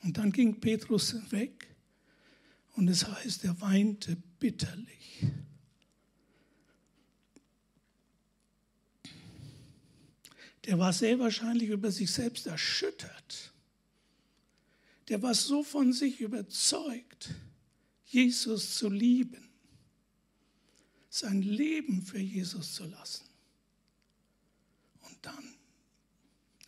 Und 0.02 0.16
dann 0.16 0.32
ging 0.32 0.60
Petrus 0.60 1.14
weg 1.30 1.74
und 2.74 2.88
es 2.88 3.06
heißt, 3.06 3.44
er 3.44 3.60
weinte 3.60 4.16
bitterlich. 4.38 5.26
Der 10.70 10.78
war 10.78 10.92
sehr 10.92 11.18
wahrscheinlich 11.18 11.68
über 11.70 11.90
sich 11.90 12.12
selbst 12.12 12.46
erschüttert. 12.46 13.52
Der 15.08 15.20
war 15.20 15.34
so 15.34 15.64
von 15.64 15.92
sich 15.92 16.20
überzeugt, 16.20 17.34
Jesus 18.06 18.76
zu 18.76 18.88
lieben, 18.88 19.50
sein 21.08 21.42
Leben 21.42 22.02
für 22.02 22.20
Jesus 22.20 22.74
zu 22.74 22.84
lassen. 22.84 23.24
Und 25.00 25.18
dann 25.22 25.56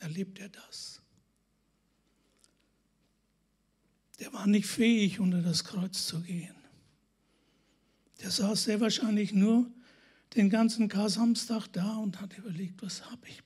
erlebt 0.01 0.41
er 0.41 0.49
das. 0.49 1.03
der 4.23 4.33
war 4.33 4.47
nicht 4.47 4.67
fähig, 4.69 5.19
unter 5.19 5.43
das 5.43 5.65
Kreuz 5.65 6.07
zu 6.07 6.21
gehen. 6.21 6.55
Der 8.21 8.31
saß 8.31 8.63
sehr 8.63 8.81
wahrscheinlich 8.81 9.33
nur 9.33 9.69
den 10.37 10.49
ganzen 10.49 10.89
Kar-Samstag 10.89 11.67
da 11.73 11.97
und 11.97 12.21
hat 12.21 12.39
überlegt, 12.39 12.81
was 12.83 13.11
habe 13.11 13.29
ich 13.29 13.45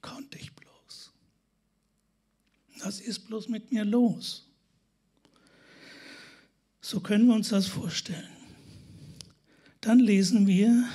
konnte 0.00 0.38
ich 0.38 0.52
bloß? 0.52 1.12
Was 2.80 3.00
ist 3.00 3.26
bloß 3.26 3.48
mit 3.48 3.72
mir 3.72 3.84
los? 3.84 4.46
So 6.80 7.00
können 7.00 7.26
wir 7.26 7.34
uns 7.34 7.50
das 7.50 7.66
vorstellen. 7.66 8.28
Dann 9.80 9.98
lesen 9.98 10.46
wir 10.46 10.88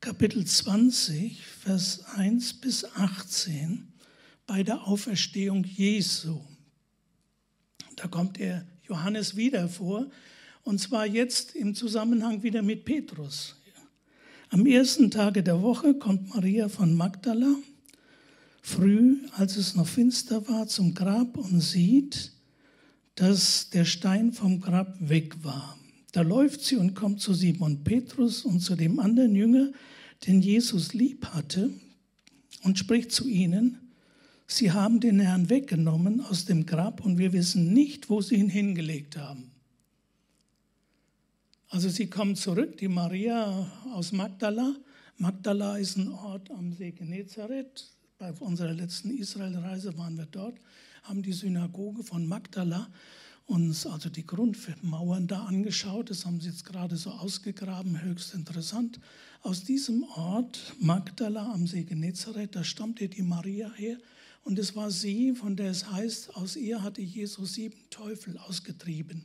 Kapitel 0.00 0.44
20, 0.44 1.44
Vers 1.44 2.04
1 2.14 2.60
bis 2.60 2.84
18 2.84 3.92
bei 4.46 4.62
der 4.62 4.86
Auferstehung 4.86 5.64
Jesu. 5.64 6.40
Da 7.96 8.08
kommt 8.08 8.38
der 8.38 8.66
Johannes 8.82 9.36
wieder 9.36 9.68
vor, 9.68 10.10
und 10.62 10.78
zwar 10.78 11.06
jetzt 11.06 11.54
im 11.54 11.74
Zusammenhang 11.74 12.42
wieder 12.42 12.62
mit 12.62 12.84
Petrus. 12.84 13.56
Am 14.50 14.66
ersten 14.66 15.10
Tage 15.10 15.42
der 15.42 15.62
Woche 15.62 15.94
kommt 15.94 16.34
Maria 16.34 16.68
von 16.68 16.94
Magdala 16.94 17.56
früh, 18.64 19.18
als 19.32 19.56
es 19.58 19.76
noch 19.76 19.86
finster 19.86 20.48
war, 20.48 20.66
zum 20.66 20.94
Grab 20.94 21.36
und 21.36 21.60
sieht, 21.60 22.32
dass 23.14 23.68
der 23.68 23.84
Stein 23.84 24.32
vom 24.32 24.58
Grab 24.58 24.96
weg 24.98 25.44
war. 25.44 25.78
Da 26.12 26.22
läuft 26.22 26.62
sie 26.62 26.76
und 26.76 26.94
kommt 26.94 27.20
zu 27.20 27.34
Simon 27.34 27.84
Petrus 27.84 28.42
und 28.42 28.60
zu 28.60 28.74
dem 28.74 28.98
anderen 29.00 29.34
Jünger, 29.34 29.70
den 30.26 30.40
Jesus 30.40 30.94
lieb 30.94 31.26
hatte, 31.26 31.70
und 32.62 32.78
spricht 32.78 33.12
zu 33.12 33.28
ihnen, 33.28 33.78
Sie 34.46 34.72
haben 34.72 35.00
den 35.00 35.20
Herrn 35.20 35.50
weggenommen 35.50 36.20
aus 36.22 36.46
dem 36.46 36.64
Grab 36.64 37.04
und 37.04 37.18
wir 37.18 37.32
wissen 37.32 37.72
nicht, 37.72 38.10
wo 38.10 38.20
sie 38.20 38.36
ihn 38.36 38.50
hingelegt 38.50 39.16
haben. 39.16 39.50
Also 41.68 41.88
sie 41.88 42.08
kommen 42.08 42.36
zurück, 42.36 42.76
die 42.76 42.88
Maria 42.88 43.70
aus 43.92 44.12
Magdala. 44.12 44.74
Magdala 45.16 45.78
ist 45.78 45.96
ein 45.96 46.08
Ort 46.08 46.50
am 46.50 46.72
See 46.74 46.92
Genezareth. 46.92 47.90
Bei 48.24 48.32
unserer 48.40 48.72
letzten 48.72 49.10
Israelreise 49.10 49.98
waren 49.98 50.16
wir 50.16 50.24
dort, 50.24 50.56
haben 51.02 51.20
die 51.20 51.34
Synagoge 51.34 52.02
von 52.04 52.26
Magdala 52.26 52.88
uns 53.44 53.86
also 53.86 54.08
die 54.08 54.26
Grundmauern 54.26 55.26
da 55.26 55.44
angeschaut. 55.44 56.08
Das 56.08 56.24
haben 56.24 56.40
sie 56.40 56.48
jetzt 56.48 56.64
gerade 56.64 56.96
so 56.96 57.10
ausgegraben, 57.10 58.00
höchst 58.00 58.32
interessant. 58.32 58.98
Aus 59.42 59.64
diesem 59.64 60.04
Ort, 60.04 60.74
Magdala 60.80 61.52
am 61.52 61.66
See 61.66 61.84
Genezareth, 61.84 62.56
da 62.56 62.64
stammte 62.64 63.08
die 63.08 63.20
Maria 63.20 63.70
her 63.74 63.98
und 64.42 64.58
es 64.58 64.74
war 64.74 64.90
sie, 64.90 65.34
von 65.34 65.54
der 65.54 65.70
es 65.70 65.90
heißt, 65.90 66.34
aus 66.34 66.56
ihr 66.56 66.82
hatte 66.82 67.02
Jesus 67.02 67.52
sieben 67.52 67.76
Teufel 67.90 68.38
ausgetrieben. 68.38 69.24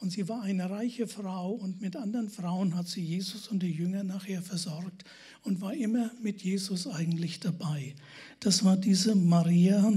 Und 0.00 0.10
sie 0.10 0.28
war 0.28 0.42
eine 0.42 0.70
reiche 0.70 1.06
Frau 1.06 1.52
und 1.52 1.82
mit 1.82 1.94
anderen 1.94 2.30
Frauen 2.30 2.74
hat 2.74 2.88
sie 2.88 3.02
Jesus 3.02 3.48
und 3.48 3.62
die 3.62 3.70
Jünger 3.70 4.02
nachher 4.02 4.40
versorgt 4.40 5.04
und 5.42 5.60
war 5.60 5.74
immer 5.74 6.10
mit 6.22 6.42
Jesus 6.42 6.86
eigentlich 6.86 7.38
dabei. 7.38 7.94
Das 8.40 8.64
war 8.64 8.78
diese 8.78 9.14
Maria 9.14 9.92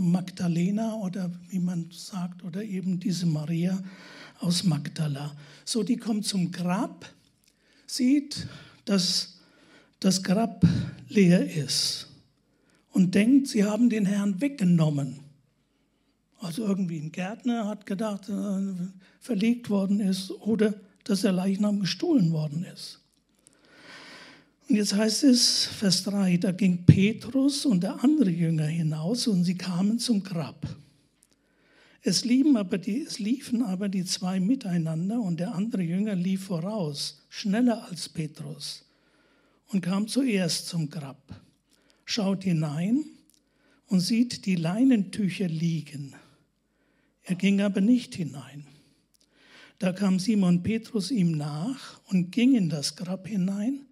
Magdalena 0.00 0.94
oder 0.96 1.30
wie 1.48 1.58
man 1.58 1.88
sagt, 1.90 2.44
oder 2.44 2.62
eben 2.62 3.00
diese 3.00 3.26
Maria 3.26 3.82
aus 4.40 4.64
Magdala. 4.64 5.34
So, 5.64 5.82
die 5.82 5.96
kommt 5.96 6.26
zum 6.26 6.50
Grab, 6.52 7.10
sieht, 7.86 8.46
dass 8.84 9.38
das 10.00 10.22
Grab 10.22 10.66
leer 11.08 11.54
ist 11.54 12.08
und 12.92 13.14
denkt, 13.14 13.48
sie 13.48 13.64
haben 13.64 13.90
den 13.90 14.06
Herrn 14.06 14.40
weggenommen. 14.40 15.21
Also 16.42 16.66
irgendwie 16.66 16.98
ein 16.98 17.12
Gärtner 17.12 17.68
hat 17.68 17.86
gedacht, 17.86 18.28
äh, 18.28 18.74
verlegt 19.20 19.70
worden 19.70 20.00
ist 20.00 20.30
oder 20.30 20.74
dass 21.04 21.22
der 21.22 21.32
Leichnam 21.32 21.80
gestohlen 21.80 22.32
worden 22.32 22.64
ist. 22.64 23.00
Und 24.68 24.76
jetzt 24.76 24.94
heißt 24.94 25.24
es, 25.24 25.66
Vers 25.66 26.04
3, 26.04 26.36
da 26.38 26.52
ging 26.52 26.84
Petrus 26.84 27.66
und 27.66 27.82
der 27.82 28.02
andere 28.02 28.30
Jünger 28.30 28.66
hinaus 28.66 29.26
und 29.26 29.44
sie 29.44 29.56
kamen 29.56 29.98
zum 29.98 30.22
Grab. 30.22 30.76
Es, 32.02 32.24
aber 32.56 32.78
die, 32.78 33.02
es 33.02 33.18
liefen 33.18 33.62
aber 33.62 33.88
die 33.88 34.04
zwei 34.04 34.40
miteinander 34.40 35.20
und 35.20 35.38
der 35.38 35.54
andere 35.54 35.82
Jünger 35.82 36.16
lief 36.16 36.46
voraus, 36.46 37.22
schneller 37.28 37.88
als 37.88 38.08
Petrus 38.08 38.84
und 39.68 39.82
kam 39.82 40.08
zuerst 40.08 40.66
zum 40.66 40.90
Grab 40.90 41.40
schaut 42.12 42.44
hinein 42.44 43.04
und 43.88 44.00
sieht 44.00 44.46
die 44.46 44.56
Leinentücher 44.56 45.48
liegen. 45.48 46.14
Er 47.32 47.36
ging 47.36 47.62
aber 47.62 47.80
nicht 47.80 48.14
hinein. 48.16 48.66
Da 49.78 49.94
kam 49.94 50.18
Simon 50.18 50.62
Petrus 50.62 51.10
ihm 51.10 51.30
nach 51.30 51.98
und 52.10 52.30
ging 52.30 52.54
in 52.54 52.68
das 52.68 52.94
Grab 52.94 53.26
hinein 53.26 53.86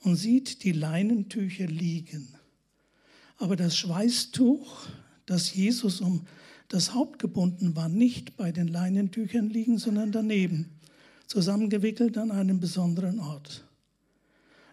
und 0.00 0.16
sieht 0.16 0.64
die 0.64 0.72
Leinentücher 0.72 1.68
liegen. 1.68 2.34
Aber 3.36 3.54
das 3.54 3.76
Schweißtuch, 3.76 4.88
das 5.26 5.54
Jesus 5.54 6.00
um 6.00 6.26
das 6.66 6.92
Haupt 6.92 7.20
gebunden 7.20 7.76
war, 7.76 7.88
nicht 7.88 8.36
bei 8.36 8.50
den 8.50 8.66
Leinentüchern 8.66 9.48
liegen, 9.48 9.78
sondern 9.78 10.10
daneben, 10.10 10.68
zusammengewickelt 11.28 12.18
an 12.18 12.32
einem 12.32 12.58
besonderen 12.58 13.20
Ort. 13.20 13.64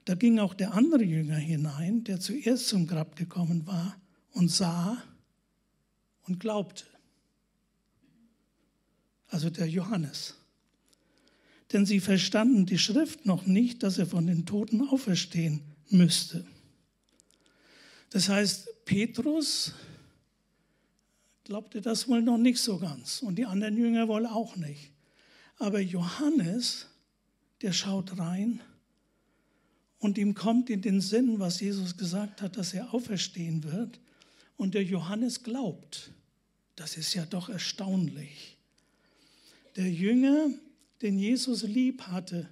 Da 0.06 0.16
ging 0.16 0.40
auch 0.40 0.56
der 0.56 0.74
andere 0.74 1.04
Jünger 1.04 1.38
hinein, 1.38 2.04
der 2.06 2.20
zuerst 2.20 2.70
zum 2.70 2.88
Grab 2.88 3.16
gekommen 3.16 3.68
war 3.68 3.96
und 4.32 4.50
sah 4.50 4.98
und 6.24 6.40
glaubte. 6.40 6.86
Also 9.30 9.50
der 9.50 9.68
Johannes. 9.68 10.36
Denn 11.72 11.86
sie 11.86 12.00
verstanden 12.00 12.66
die 12.66 12.80
Schrift 12.80 13.26
noch 13.26 13.46
nicht, 13.46 13.84
dass 13.84 13.98
er 13.98 14.08
von 14.08 14.26
den 14.26 14.46
Toten 14.46 14.88
auferstehen 14.88 15.62
müsste. 15.90 16.46
Das 18.10 18.28
heißt, 18.28 18.86
Petrus 18.86 19.74
glaubte 21.44 21.82
das 21.82 22.08
wohl 22.08 22.22
noch 22.22 22.38
nicht 22.38 22.60
so 22.60 22.80
ganz 22.80 23.22
und 23.22 23.36
die 23.36 23.46
anderen 23.46 23.78
Jünger 23.78 24.08
wohl 24.08 24.26
auch 24.26 24.56
nicht. 24.56 24.92
Aber 25.58 25.80
Johannes, 25.80 26.88
der 27.62 27.74
schaut 27.74 28.18
rein 28.18 28.62
und 30.00 30.18
ihm 30.18 30.34
kommt 30.34 30.70
in 30.70 30.82
den 30.82 31.02
Sinn, 31.02 31.40
was 31.40 31.60
Jesus 31.60 31.98
gesagt 31.98 32.42
hat, 32.42 32.58
dass 32.58 32.74
er 32.74 32.94
auferstehen 32.94 33.64
wird. 33.64 34.00
Und 34.56 34.74
der 34.74 34.84
Johannes 34.84 35.44
glaubt. 35.44 36.12
Das 36.76 36.98
ist 36.98 37.14
ja 37.14 37.26
doch 37.26 37.50
erstaunlich. 37.50 38.58
Der 39.76 39.90
Jünger, 39.90 40.50
den 41.02 41.18
Jesus 41.18 41.64
lieb 41.64 42.02
hatte, 42.04 42.50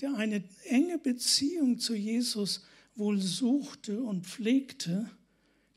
der 0.00 0.14
eine 0.14 0.42
enge 0.64 0.98
Beziehung 0.98 1.78
zu 1.78 1.94
Jesus 1.94 2.64
wohl 2.94 3.20
suchte 3.20 4.02
und 4.02 4.26
pflegte, 4.26 5.10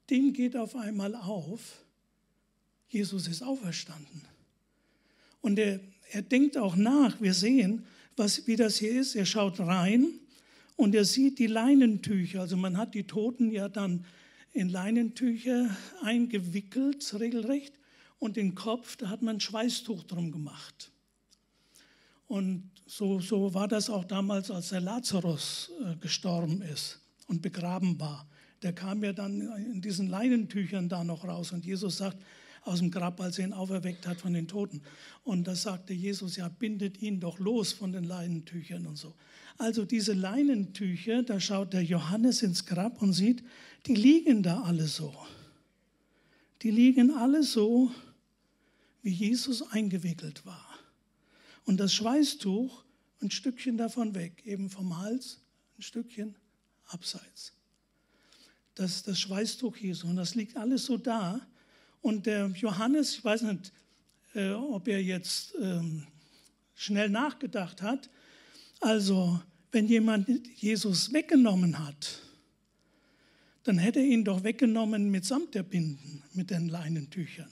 dem 0.09 0.33
geht 0.33 0.55
auf 0.55 0.75
einmal 0.75 1.15
auf, 1.15 1.83
Jesus 2.87 3.27
ist 3.27 3.41
auferstanden. 3.41 4.21
Und 5.41 5.57
er, 5.59 5.79
er 6.11 6.21
denkt 6.21 6.57
auch 6.57 6.75
nach, 6.75 7.19
wir 7.21 7.33
sehen, 7.33 7.85
was, 8.15 8.45
wie 8.47 8.55
das 8.55 8.77
hier 8.77 8.91
ist. 8.99 9.15
Er 9.15 9.25
schaut 9.25 9.59
rein 9.59 10.07
und 10.75 10.95
er 10.95 11.05
sieht 11.05 11.39
die 11.39 11.47
Leinentücher, 11.47 12.41
also 12.41 12.57
man 12.57 12.77
hat 12.77 12.93
die 12.93 13.03
Toten 13.03 13.51
ja 13.51 13.69
dann 13.69 14.05
in 14.51 14.69
Leinentücher 14.69 15.75
eingewickelt, 16.03 17.13
regelrecht, 17.19 17.73
und 18.23 18.37
den 18.37 18.55
Kopf, 18.55 18.95
da 18.95 19.09
hat 19.09 19.21
man 19.21 19.35
ein 19.37 19.39
Schweißtuch 19.39 20.03
drum 20.03 20.31
gemacht. 20.31 20.91
Und 22.27 22.71
so, 22.85 23.19
so 23.19 23.53
war 23.53 23.67
das 23.67 23.89
auch 23.89 24.05
damals, 24.05 24.49
als 24.49 24.69
der 24.69 24.81
Lazarus 24.81 25.71
äh, 25.83 25.95
gestorben 25.97 26.61
ist 26.61 26.99
und 27.27 27.41
begraben 27.41 27.99
war. 27.99 28.27
der 28.61 28.73
kam 28.73 29.03
ja 29.03 29.11
dann 29.11 29.41
in 29.57 29.81
diesen 29.81 30.07
Leinentüchern 30.07 30.87
da 30.87 31.03
noch 31.03 31.25
raus. 31.25 31.51
Und 31.51 31.65
Jesus 31.65 31.97
sagt 31.97 32.17
aus 32.63 32.79
dem 32.79 32.91
Grab, 32.91 33.19
als 33.19 33.37
er 33.39 33.47
ihn 33.47 33.53
auferweckt 33.53 34.07
hat 34.07 34.21
von 34.21 34.33
den 34.33 34.47
Toten. 34.47 34.81
Und 35.23 35.45
da 35.47 35.53
sagte 35.53 35.93
Jesus, 35.93 36.37
ja, 36.37 36.47
bindet 36.47 37.01
ihn 37.01 37.19
doch 37.19 37.39
los 37.39 37.73
von 37.73 37.91
den 37.91 38.05
Leinentüchern 38.05 38.85
und 38.87 38.95
so. 38.97 39.13
Also 39.57 39.83
diese 39.85 40.13
Leinentücher, 40.13 41.23
da 41.23 41.39
schaut 41.39 41.73
der 41.73 41.83
Johannes 41.83 42.41
ins 42.41 42.65
Grab 42.65 43.01
und 43.01 43.11
sieht, 43.11 43.43
die 43.85 43.95
liegen 43.95 44.43
da 44.43 44.61
alle 44.61 44.87
so. 44.87 45.13
Die 46.61 46.71
liegen 46.71 47.11
alle 47.11 47.43
so, 47.43 47.91
wie 49.03 49.11
Jesus 49.11 49.61
eingewickelt 49.71 50.45
war. 50.45 50.67
Und 51.65 51.77
das 51.79 51.93
Schweißtuch 51.93 52.83
ein 53.21 53.31
Stückchen 53.31 53.77
davon 53.77 54.15
weg, 54.15 54.41
eben 54.45 54.69
vom 54.69 54.97
Hals, 54.97 55.39
ein 55.77 55.81
Stückchen 55.81 56.35
abseits. 56.87 57.53
Das 58.75 58.95
ist 58.95 59.07
das 59.07 59.19
Schweißtuch 59.19 59.77
Jesu 59.77 60.07
und 60.07 60.15
das 60.15 60.35
liegt 60.35 60.57
alles 60.57 60.85
so 60.85 60.97
da. 60.97 61.39
Und 62.01 62.25
der 62.25 62.47
Johannes, 62.47 63.15
ich 63.15 63.23
weiß 63.23 63.43
nicht, 63.43 63.71
äh, 64.33 64.51
ob 64.51 64.87
er 64.87 65.01
jetzt 65.01 65.55
ähm, 65.61 66.07
schnell 66.75 67.09
nachgedacht 67.09 67.81
hat, 67.81 68.09
also 68.81 69.39
wenn 69.71 69.87
jemand 69.87 70.27
Jesus 70.55 71.13
weggenommen 71.13 71.79
hat, 71.79 72.19
dann 73.63 73.77
hätte 73.77 73.99
er 73.99 74.05
ihn 74.05 74.25
doch 74.25 74.43
weggenommen 74.43 75.09
mitsamt 75.09 75.55
der 75.55 75.63
Binden, 75.63 76.23
mit 76.33 76.49
den 76.49 76.67
Leinentüchern. 76.67 77.49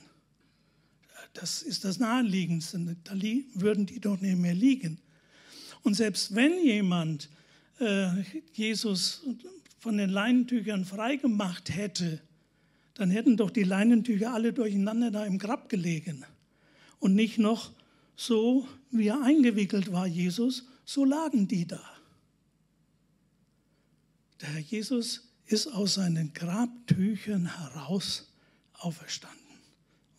Das 1.34 1.62
ist 1.62 1.86
das 1.86 2.00
Naheliegendste. 2.00 2.98
Da 3.04 3.14
würden 3.54 3.86
die 3.86 4.00
doch 4.00 4.20
nicht 4.20 4.38
mehr 4.38 4.54
liegen. 4.54 5.00
Und 5.84 5.96
selbst 5.96 6.36
wenn 6.36 6.64
jemand 6.64 7.30
äh, 7.80 8.10
Jesus 8.54 9.24
von 9.80 9.98
den 9.98 10.10
Leinentüchern 10.10 10.86
freigemacht 10.86 11.74
hätte, 11.74 12.22
dann 12.94 13.10
hätten 13.10 13.38
doch 13.38 13.50
die 13.50 13.64
Leinentücher 13.64 14.34
alle 14.34 14.54
durcheinander 14.54 15.10
da 15.10 15.26
im 15.26 15.40
Grab 15.40 15.70
gelegen. 15.70 16.24
Und 17.00 17.16
nicht 17.16 17.40
noch 17.40 17.72
so, 18.16 18.68
wie 18.92 19.08
er 19.08 19.24
eingewickelt 19.24 19.92
war, 19.92 20.06
Jesus, 20.06 20.68
so 20.86 21.06
lagen 21.06 21.48
die 21.48 21.66
da. 21.66 21.82
Der 24.42 24.50
Herr 24.50 24.60
Jesus 24.60 25.30
ist 25.46 25.68
aus 25.68 25.96
seinen 25.96 26.34
Grabtüchern 26.34 27.58
heraus 27.58 28.32
auferstanden. 28.74 29.41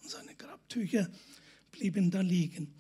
Und 0.02 0.10
seine 0.10 0.34
Grabtücher 0.34 1.08
blieben 1.70 2.10
da 2.10 2.20
liegen. 2.20 2.74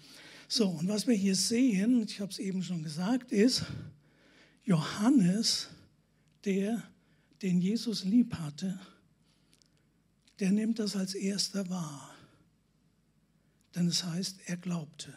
So, 0.48 0.68
und 0.68 0.88
was 0.88 1.06
wir 1.06 1.14
hier 1.14 1.34
sehen, 1.34 2.02
ich 2.02 2.20
habe 2.20 2.30
es 2.30 2.38
eben 2.38 2.62
schon 2.62 2.82
gesagt, 2.82 3.32
ist 3.32 3.64
Johannes, 4.64 5.68
der 6.44 6.82
den 7.40 7.60
Jesus 7.60 8.04
lieb 8.04 8.34
hatte, 8.34 8.78
der 10.40 10.52
nimmt 10.52 10.78
das 10.78 10.96
als 10.96 11.14
erster 11.14 11.68
wahr. 11.70 12.14
Denn 13.74 13.86
es 13.86 14.04
heißt, 14.04 14.40
er 14.46 14.56
glaubte. 14.56 15.16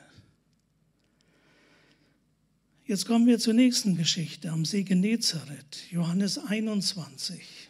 Jetzt 2.85 3.05
kommen 3.05 3.25
wir 3.25 3.39
zur 3.39 3.55
nächsten 3.55 3.97
Geschichte 3.97 4.51
am 4.51 4.63
See 4.63 4.83
Genezareth, 4.83 5.91
Johannes 5.91 6.37
21. 6.37 7.69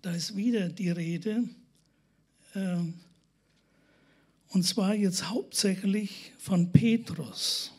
Da 0.00 0.12
ist 0.12 0.36
wieder 0.36 0.68
die 0.68 0.90
Rede 0.90 1.48
und 2.54 3.02
zwar 4.62 4.94
jetzt 4.94 5.30
hauptsächlich 5.30 6.32
von 6.38 6.70
Petrus. 6.70 7.72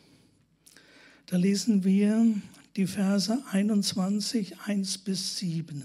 Da 1.28 1.38
lesen 1.38 1.84
wir 1.84 2.36
die 2.76 2.88
Verse 2.88 3.42
21, 3.52 4.60
1 4.60 4.98
bis 5.00 5.38
7. 5.38 5.84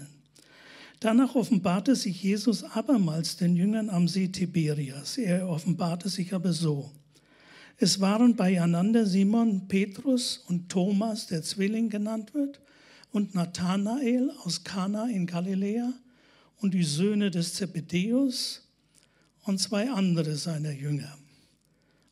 Danach 0.99 1.35
offenbarte 1.35 1.95
sich 1.95 2.21
Jesus 2.21 2.63
abermals 2.63 3.37
den 3.37 3.55
Jüngern 3.55 3.89
am 3.89 4.07
See 4.07 4.27
Tiberias. 4.27 5.17
Er 5.17 5.47
offenbarte 5.47 6.09
sich 6.09 6.33
aber 6.33 6.53
so. 6.53 6.91
Es 7.77 7.99
waren 7.99 8.35
beieinander 8.35 9.07
Simon, 9.07 9.67
Petrus 9.67 10.43
und 10.47 10.69
Thomas, 10.69 11.25
der 11.25 11.41
Zwilling 11.41 11.89
genannt 11.89 12.35
wird, 12.35 12.59
und 13.11 13.33
Nathanael 13.33 14.31
aus 14.43 14.63
Kana 14.63 15.09
in 15.09 15.25
Galiläa 15.25 15.91
und 16.59 16.73
die 16.73 16.83
Söhne 16.83 17.31
des 17.31 17.55
Zebedeus 17.55 18.61
und 19.43 19.59
zwei 19.59 19.89
andere 19.89 20.35
seiner 20.35 20.71
Jünger. 20.71 21.17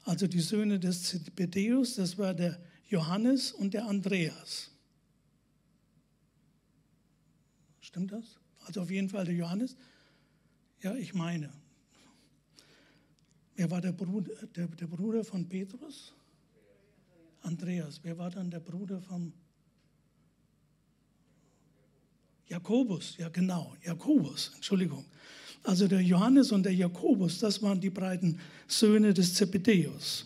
Also 0.04 0.28
die 0.28 0.40
Söhne 0.40 0.80
des 0.80 1.04
Zebedeus, 1.04 1.96
das 1.96 2.18
war 2.18 2.34
der 2.34 2.60
Johannes 2.88 3.52
und 3.52 3.74
der 3.74 3.86
Andreas. 3.86 4.72
Stimmt 7.82 8.12
das? 8.12 8.40
Also 8.66 8.82
auf 8.82 8.92
jeden 8.92 9.10
Fall 9.10 9.26
der 9.26 9.36
Johannes. 9.36 9.76
Ja, 10.82 10.96
ich 10.96 11.14
meine. 11.14 11.52
Wer 13.56 13.70
war 13.70 13.82
der 13.82 13.92
Bruder, 13.92 14.34
der, 14.56 14.68
der 14.68 14.88
Bruder 14.88 15.24
von 15.24 15.48
Petrus? 15.48 16.14
Andreas. 17.42 18.00
Wer 18.04 18.18
war 18.18 18.30
dann 18.30 18.50
der 18.50 18.60
Bruder 18.60 19.02
von 19.02 19.34
Jakobus? 22.48 23.18
Ja, 23.18 23.30
genau, 23.30 23.76
Jakobus, 23.84 24.54
Entschuldigung. 24.56 25.06
Also 25.64 25.88
der 25.88 26.02
Johannes 26.02 26.52
und 26.52 26.64
der 26.64 26.74
Jakobus, 26.74 27.40
das 27.40 27.62
waren 27.62 27.80
die 27.80 27.90
beiden 27.90 28.40
Söhne 28.68 29.14
des 29.14 29.34
Zebedeus. 29.34 30.26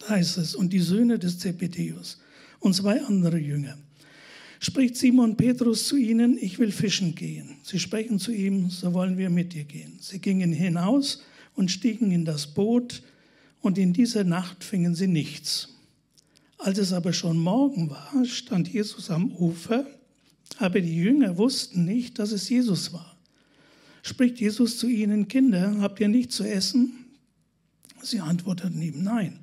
Da 0.00 0.10
heißt 0.10 0.38
es, 0.38 0.54
und 0.54 0.72
die 0.72 0.80
Söhne 0.80 1.18
des 1.18 1.38
Zebedeus 1.38 2.18
und 2.60 2.74
zwei 2.74 3.02
andere 3.02 3.38
Jünger. 3.38 3.76
Spricht 4.58 4.96
Simon 4.96 5.36
Petrus 5.36 5.88
zu 5.88 5.96
ihnen, 5.96 6.36
ich 6.38 6.58
will 6.58 6.70
fischen 6.70 7.14
gehen. 7.14 7.56
Sie 7.62 7.78
sprechen 7.78 8.18
zu 8.18 8.30
ihm, 8.30 8.68
so 8.68 8.92
wollen 8.92 9.16
wir 9.16 9.30
mit 9.30 9.54
dir 9.54 9.64
gehen. 9.64 9.96
Sie 10.00 10.18
gingen 10.18 10.52
hinaus 10.52 11.22
und 11.54 11.70
stiegen 11.70 12.10
in 12.10 12.24
das 12.24 12.46
Boot, 12.46 13.02
und 13.62 13.76
in 13.76 13.92
dieser 13.92 14.24
Nacht 14.24 14.64
fingen 14.64 14.94
sie 14.94 15.06
nichts. 15.06 15.68
Als 16.56 16.78
es 16.78 16.94
aber 16.94 17.12
schon 17.12 17.38
Morgen 17.38 17.90
war, 17.90 18.24
stand 18.24 18.72
Jesus 18.72 19.10
am 19.10 19.32
Ufer, 19.32 19.86
aber 20.56 20.80
die 20.80 20.96
Jünger 20.96 21.36
wussten 21.36 21.84
nicht, 21.84 22.18
dass 22.18 22.32
es 22.32 22.48
Jesus 22.48 22.94
war 22.94 23.19
spricht 24.02 24.40
Jesus 24.40 24.78
zu 24.78 24.88
ihnen, 24.88 25.28
Kinder, 25.28 25.76
habt 25.80 26.00
ihr 26.00 26.08
nichts 26.08 26.36
zu 26.36 26.44
essen? 26.44 26.92
Sie 28.02 28.20
antworteten 28.20 28.80
ihm, 28.80 29.02
nein. 29.02 29.40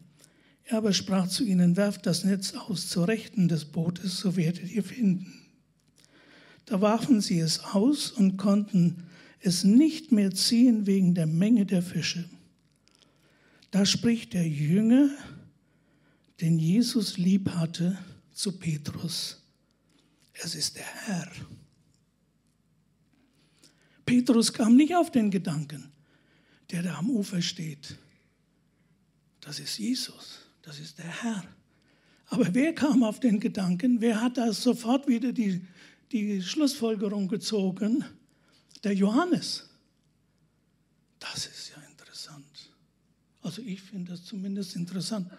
Er 0.65 0.79
aber 0.79 0.93
sprach 0.93 1.27
zu 1.27 1.43
ihnen, 1.43 1.77
werft 1.77 2.05
das 2.05 2.23
Netz 2.23 2.53
aus 2.53 2.89
zur 2.89 3.07
Rechten 3.07 3.47
des 3.47 3.65
Bootes, 3.65 4.17
so 4.17 4.35
werdet 4.35 4.69
ihr 4.69 4.83
finden. 4.83 5.33
Da 6.65 6.81
warfen 6.81 7.21
sie 7.21 7.39
es 7.39 7.61
aus 7.61 8.11
und 8.11 8.37
konnten 8.37 9.03
es 9.39 9.63
nicht 9.63 10.11
mehr 10.11 10.31
ziehen 10.31 10.85
wegen 10.85 11.15
der 11.15 11.27
Menge 11.27 11.65
der 11.65 11.81
Fische. 11.81 12.27
Da 13.71 13.85
spricht 13.85 14.33
der 14.33 14.47
Jünger, 14.47 15.09
den 16.41 16.59
Jesus 16.59 17.17
lieb 17.17 17.49
hatte, 17.51 17.97
zu 18.33 18.57
Petrus. 18.57 19.41
Es 20.33 20.53
ist 20.53 20.77
der 20.77 20.85
Herr. 21.05 21.31
Petrus 24.07 24.53
kam 24.53 24.77
nicht 24.77 24.95
auf 24.95 25.11
den 25.11 25.29
Gedanken, 25.29 25.91
der 26.71 26.81
da 26.81 26.95
am 26.95 27.09
Ufer 27.09 27.41
steht. 27.41 27.97
Das 29.41 29.59
ist 29.59 29.77
Jesus, 29.77 30.39
das 30.61 30.79
ist 30.79 30.97
der 30.97 31.23
Herr. 31.23 31.43
Aber 32.27 32.47
wer 32.53 32.73
kam 32.73 33.03
auf 33.03 33.19
den 33.19 33.39
Gedanken? 33.39 34.01
Wer 34.01 34.21
hat 34.21 34.37
da 34.37 34.51
sofort 34.53 35.07
wieder 35.07 35.33
die, 35.33 35.61
die 36.11 36.41
Schlussfolgerung 36.41 37.27
gezogen? 37.27 38.03
Der 38.83 38.93
Johannes. 38.93 39.69
Das 41.19 41.45
ist 41.45 41.71
ja 41.75 41.81
interessant. 41.89 42.71
Also 43.41 43.61
ich 43.61 43.81
finde 43.81 44.11
das 44.13 44.23
zumindest 44.23 44.77
interessant 44.77 45.29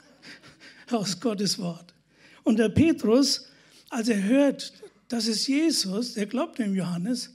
aus 0.90 1.20
Gottes 1.20 1.58
Wort. 1.58 1.94
Und 2.42 2.58
der 2.58 2.70
Petrus, 2.70 3.48
als 3.90 4.08
er 4.08 4.22
hört, 4.22 4.72
das 5.08 5.26
ist 5.26 5.46
Jesus, 5.46 6.14
der 6.14 6.24
glaubt 6.24 6.58
dem 6.58 6.74
Johannes, 6.74 7.34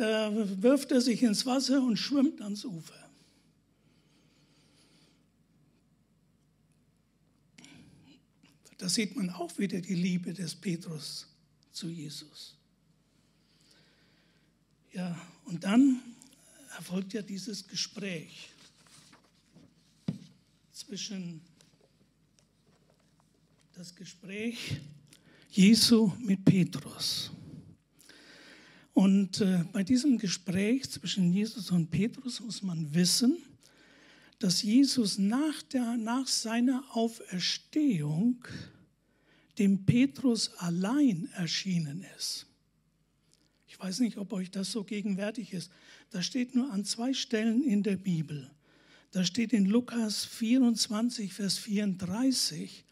da 0.00 0.32
wirft 0.62 0.92
er 0.92 1.02
sich 1.02 1.22
ins 1.22 1.44
Wasser 1.44 1.82
und 1.82 1.98
schwimmt 1.98 2.40
ans 2.40 2.64
Ufer. 2.64 3.10
Da 8.78 8.88
sieht 8.88 9.14
man 9.14 9.28
auch 9.28 9.58
wieder 9.58 9.78
die 9.78 9.94
Liebe 9.94 10.32
des 10.32 10.54
Petrus 10.54 11.26
zu 11.70 11.90
Jesus. 11.90 12.56
Ja, 14.94 15.20
und 15.44 15.64
dann 15.64 16.00
erfolgt 16.78 17.12
ja 17.12 17.20
dieses 17.20 17.68
Gespräch 17.68 18.48
zwischen 20.72 21.42
das 23.74 23.94
Gespräch 23.94 24.80
Jesu 25.50 26.10
mit 26.20 26.42
Petrus. 26.42 27.30
Und 28.92 29.40
äh, 29.40 29.64
bei 29.72 29.82
diesem 29.82 30.18
Gespräch 30.18 30.90
zwischen 30.90 31.32
Jesus 31.32 31.70
und 31.70 31.90
Petrus 31.90 32.40
muss 32.40 32.62
man 32.62 32.92
wissen, 32.94 33.38
dass 34.38 34.62
Jesus 34.62 35.18
nach, 35.18 35.62
der, 35.62 35.96
nach 35.96 36.26
seiner 36.26 36.84
Auferstehung 36.92 38.44
dem 39.58 39.84
Petrus 39.84 40.54
allein 40.56 41.28
erschienen 41.34 42.04
ist. 42.16 42.46
Ich 43.68 43.78
weiß 43.78 44.00
nicht, 44.00 44.16
ob 44.16 44.32
euch 44.32 44.50
das 44.50 44.72
so 44.72 44.82
gegenwärtig 44.82 45.52
ist. 45.52 45.70
Das 46.10 46.26
steht 46.26 46.54
nur 46.54 46.72
an 46.72 46.84
zwei 46.84 47.12
Stellen 47.12 47.62
in 47.62 47.82
der 47.82 47.96
Bibel. 47.96 48.50
Da 49.12 49.24
steht 49.24 49.52
in 49.52 49.66
Lukas 49.66 50.24
24, 50.24 51.32
Vers 51.32 51.58
34, 51.58 52.84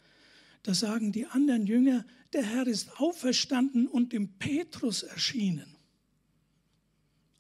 da 0.63 0.75
sagen 0.75 1.13
die 1.13 1.27
anderen 1.27 1.67
Jünger, 1.67 2.05
der 2.33 2.43
Herr 2.43 2.67
ist 2.67 3.01
auferstanden 3.01 3.87
und 3.87 4.13
dem 4.13 4.29
Petrus 4.39 5.03
erschienen. 5.03 5.78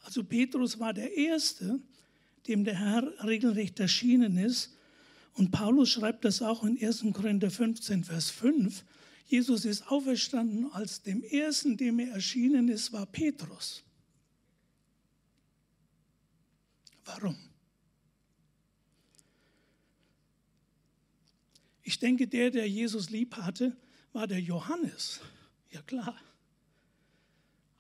Also 0.09 0.25
Petrus 0.25 0.79
war 0.79 0.95
der 0.95 1.15
Erste, 1.19 1.83
dem 2.47 2.65
der 2.65 2.79
Herr 2.79 3.27
regelrecht 3.27 3.79
erschienen 3.79 4.39
ist. 4.39 4.75
Und 5.35 5.51
Paulus 5.51 5.91
schreibt 5.91 6.25
das 6.25 6.41
auch 6.41 6.65
in 6.65 6.83
1. 6.83 7.05
Korinther 7.13 7.51
15, 7.51 8.05
Vers 8.05 8.31
5. 8.31 8.87
Jesus 9.27 9.67
ist 9.67 9.87
auferstanden, 9.89 10.73
als 10.73 11.03
dem 11.03 11.23
Ersten, 11.23 11.77
dem 11.77 11.99
er 11.99 12.13
erschienen 12.13 12.71
ist, 12.71 12.91
war 12.91 13.05
Petrus. 13.05 13.85
Warum? 17.05 17.37
Ich 21.83 21.99
denke, 21.99 22.27
der, 22.27 22.51
der 22.51 22.67
Jesus 22.67 23.11
lieb 23.11 23.37
hatte, 23.37 23.77
war 24.15 24.27
der 24.27 24.41
Johannes. 24.41 25.21
Ja 25.71 25.83
klar. 25.83 26.19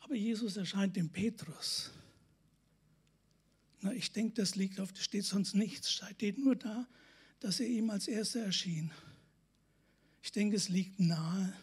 Aber 0.00 0.14
Jesus 0.14 0.58
erscheint 0.58 0.94
dem 0.94 1.08
Petrus. 1.08 1.90
Na, 3.80 3.92
ich 3.92 4.12
denke, 4.12 4.34
das 4.34 4.56
liegt 4.56 4.80
auf, 4.80 4.90
steht 4.98 5.24
sonst 5.24 5.54
nichts. 5.54 5.92
Steht 5.92 6.38
nur 6.38 6.56
da, 6.56 6.86
dass 7.40 7.60
er 7.60 7.66
ihm 7.66 7.90
als 7.90 8.08
Erster 8.08 8.40
erschien. 8.40 8.90
Ich 10.22 10.32
denke, 10.32 10.56
es 10.56 10.68
liegt 10.68 10.98
nahe, 10.98 11.56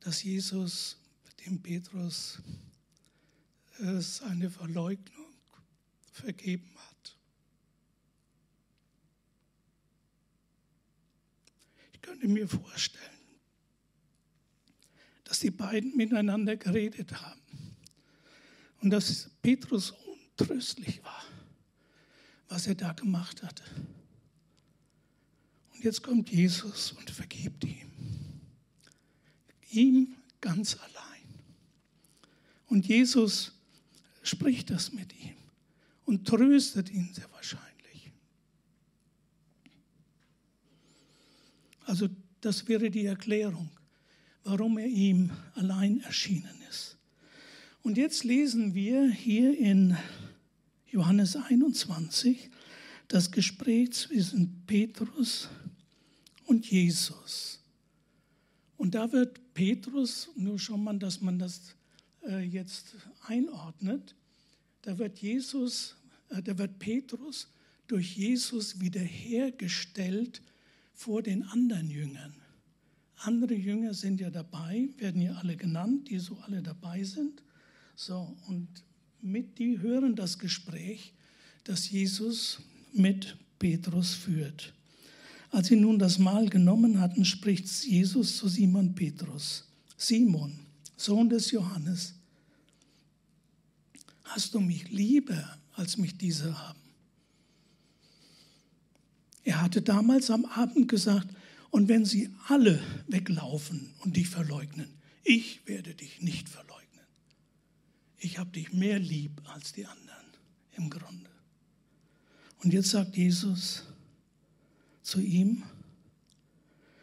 dass 0.00 0.22
Jesus 0.22 0.96
dem 1.46 1.60
Petrus 1.60 2.38
äh, 3.78 4.00
seine 4.00 4.50
Verleugnung 4.50 5.34
vergeben 6.12 6.70
hat. 6.76 7.16
Ich 11.92 12.00
könnte 12.02 12.28
mir 12.28 12.48
vorstellen, 12.48 13.04
dass 15.24 15.40
die 15.40 15.50
beiden 15.50 15.96
miteinander 15.96 16.56
geredet 16.56 17.20
haben 17.20 17.40
und 18.80 18.90
dass 18.90 19.30
Petrus 19.42 19.92
untröstlich 20.40 21.02
war, 21.04 21.24
was 22.48 22.66
er 22.66 22.74
da 22.74 22.92
gemacht 22.92 23.42
hatte. 23.42 23.62
Und 25.74 25.84
jetzt 25.84 26.02
kommt 26.02 26.30
Jesus 26.30 26.92
und 26.92 27.10
vergibt 27.10 27.64
ihm. 27.64 27.90
Ihm 29.70 30.14
ganz 30.40 30.76
allein. 30.76 31.22
Und 32.66 32.86
Jesus 32.86 33.52
spricht 34.22 34.70
das 34.70 34.92
mit 34.92 35.12
ihm 35.20 35.36
und 36.04 36.26
tröstet 36.26 36.90
ihn 36.90 37.12
sehr 37.12 37.30
wahrscheinlich. 37.32 38.12
Also 41.84 42.08
das 42.40 42.68
wäre 42.68 42.90
die 42.90 43.06
Erklärung, 43.06 43.70
warum 44.44 44.78
er 44.78 44.86
ihm 44.86 45.30
allein 45.54 46.00
erschienen 46.00 46.60
ist. 46.68 46.96
Und 47.82 47.96
jetzt 47.96 48.24
lesen 48.24 48.74
wir 48.74 49.10
hier 49.10 49.56
in 49.58 49.96
Johannes 50.90 51.36
21 51.36 52.50
das 53.08 53.30
Gespräch 53.30 53.92
zwischen 53.92 54.64
Petrus 54.66 55.48
und 56.46 56.70
Jesus. 56.70 57.60
Und 58.76 58.94
da 58.94 59.10
wird 59.12 59.54
Petrus, 59.54 60.30
nur 60.36 60.58
schon 60.58 60.84
mal, 60.84 60.98
dass 60.98 61.20
man 61.20 61.38
das 61.38 61.74
äh, 62.26 62.40
jetzt 62.40 62.94
einordnet, 63.26 64.14
da 64.82 64.98
wird 64.98 65.18
Jesus, 65.18 65.96
äh, 66.28 66.42
da 66.42 66.56
wird 66.56 66.78
Petrus 66.78 67.48
durch 67.86 68.16
Jesus 68.16 68.80
wiederhergestellt 68.80 70.42
vor 70.94 71.22
den 71.22 71.42
anderen 71.42 71.90
Jüngern. 71.90 72.34
Andere 73.16 73.54
Jünger 73.54 73.92
sind 73.92 74.20
ja 74.20 74.30
dabei, 74.30 74.88
werden 74.96 75.20
ja 75.20 75.34
alle 75.34 75.56
genannt, 75.56 76.08
die 76.08 76.18
so 76.18 76.38
alle 76.38 76.62
dabei 76.62 77.02
sind. 77.04 77.42
So, 77.96 78.36
und 78.46 78.68
mit 79.22 79.58
die 79.58 79.80
hören 79.80 80.16
das 80.16 80.38
Gespräch, 80.38 81.12
das 81.64 81.90
Jesus 81.90 82.60
mit 82.92 83.36
Petrus 83.58 84.14
führt. 84.14 84.72
Als 85.50 85.68
sie 85.68 85.76
nun 85.76 85.98
das 85.98 86.18
Mahl 86.18 86.48
genommen 86.48 87.00
hatten, 87.00 87.24
spricht 87.24 87.66
Jesus 87.84 88.36
zu 88.36 88.48
Simon 88.48 88.94
Petrus, 88.94 89.64
Simon, 89.96 90.58
Sohn 90.96 91.28
des 91.28 91.50
Johannes, 91.50 92.14
hast 94.24 94.54
du 94.54 94.60
mich 94.60 94.90
lieber, 94.90 95.58
als 95.74 95.96
mich 95.96 96.16
diese 96.16 96.56
haben? 96.58 96.78
Er 99.42 99.62
hatte 99.62 99.82
damals 99.82 100.30
am 100.30 100.44
Abend 100.44 100.88
gesagt, 100.88 101.28
und 101.70 101.88
wenn 101.88 102.04
sie 102.04 102.30
alle 102.48 102.80
weglaufen 103.06 103.90
und 104.00 104.16
dich 104.16 104.28
verleugnen, 104.28 104.88
ich 105.24 105.66
werde 105.66 105.94
dich 105.94 106.20
nicht 106.20 106.48
verleugnen. 106.48 106.79
Ich 108.20 108.38
habe 108.38 108.50
dich 108.50 108.72
mehr 108.72 108.98
lieb 108.98 109.40
als 109.48 109.72
die 109.72 109.86
anderen 109.86 110.26
im 110.76 110.90
Grunde. 110.90 111.30
Und 112.62 112.72
jetzt 112.72 112.90
sagt 112.90 113.16
Jesus 113.16 113.84
zu 115.02 115.20
ihm, 115.20 115.62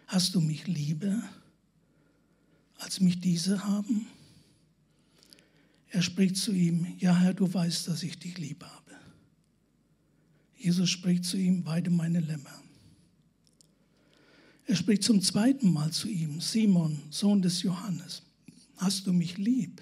hast 0.06 0.36
du 0.36 0.42
mich 0.42 0.68
lieber, 0.68 1.22
als 2.78 3.00
mich 3.00 3.20
diese 3.20 3.64
haben? 3.66 4.08
Er 5.90 6.04
spricht 6.04 6.38
zu 6.38 6.52
ihm, 6.52 6.96
ja 7.00 7.16
Herr, 7.18 7.34
du 7.34 7.52
weißt, 7.52 7.88
dass 7.88 8.04
ich 8.04 8.20
dich 8.20 8.38
lieb 8.38 8.64
habe. 8.64 8.96
Jesus 10.56 10.90
spricht 10.90 11.26
zu 11.26 11.38
ihm, 11.38 11.66
weide 11.66 11.90
meine 11.90 12.20
Lämmer. 12.20 12.62
Er 14.66 14.76
spricht 14.76 15.04
zum 15.04 15.22
zweiten 15.22 15.72
Mal 15.72 15.92
zu 15.92 16.10
ihm, 16.10 16.42
Simon, 16.42 17.02
Sohn 17.10 17.42
des 17.42 17.64
Johannes, 17.64 18.22
hast 18.76 19.08
du 19.08 19.14
mich 19.14 19.38
lieb? 19.38 19.82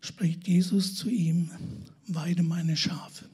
spricht 0.00 0.46
Jesus 0.46 0.94
zu 0.94 1.08
ihm, 1.08 1.50
weide 2.06 2.42
meine 2.42 2.76
Schafe. 2.76 3.28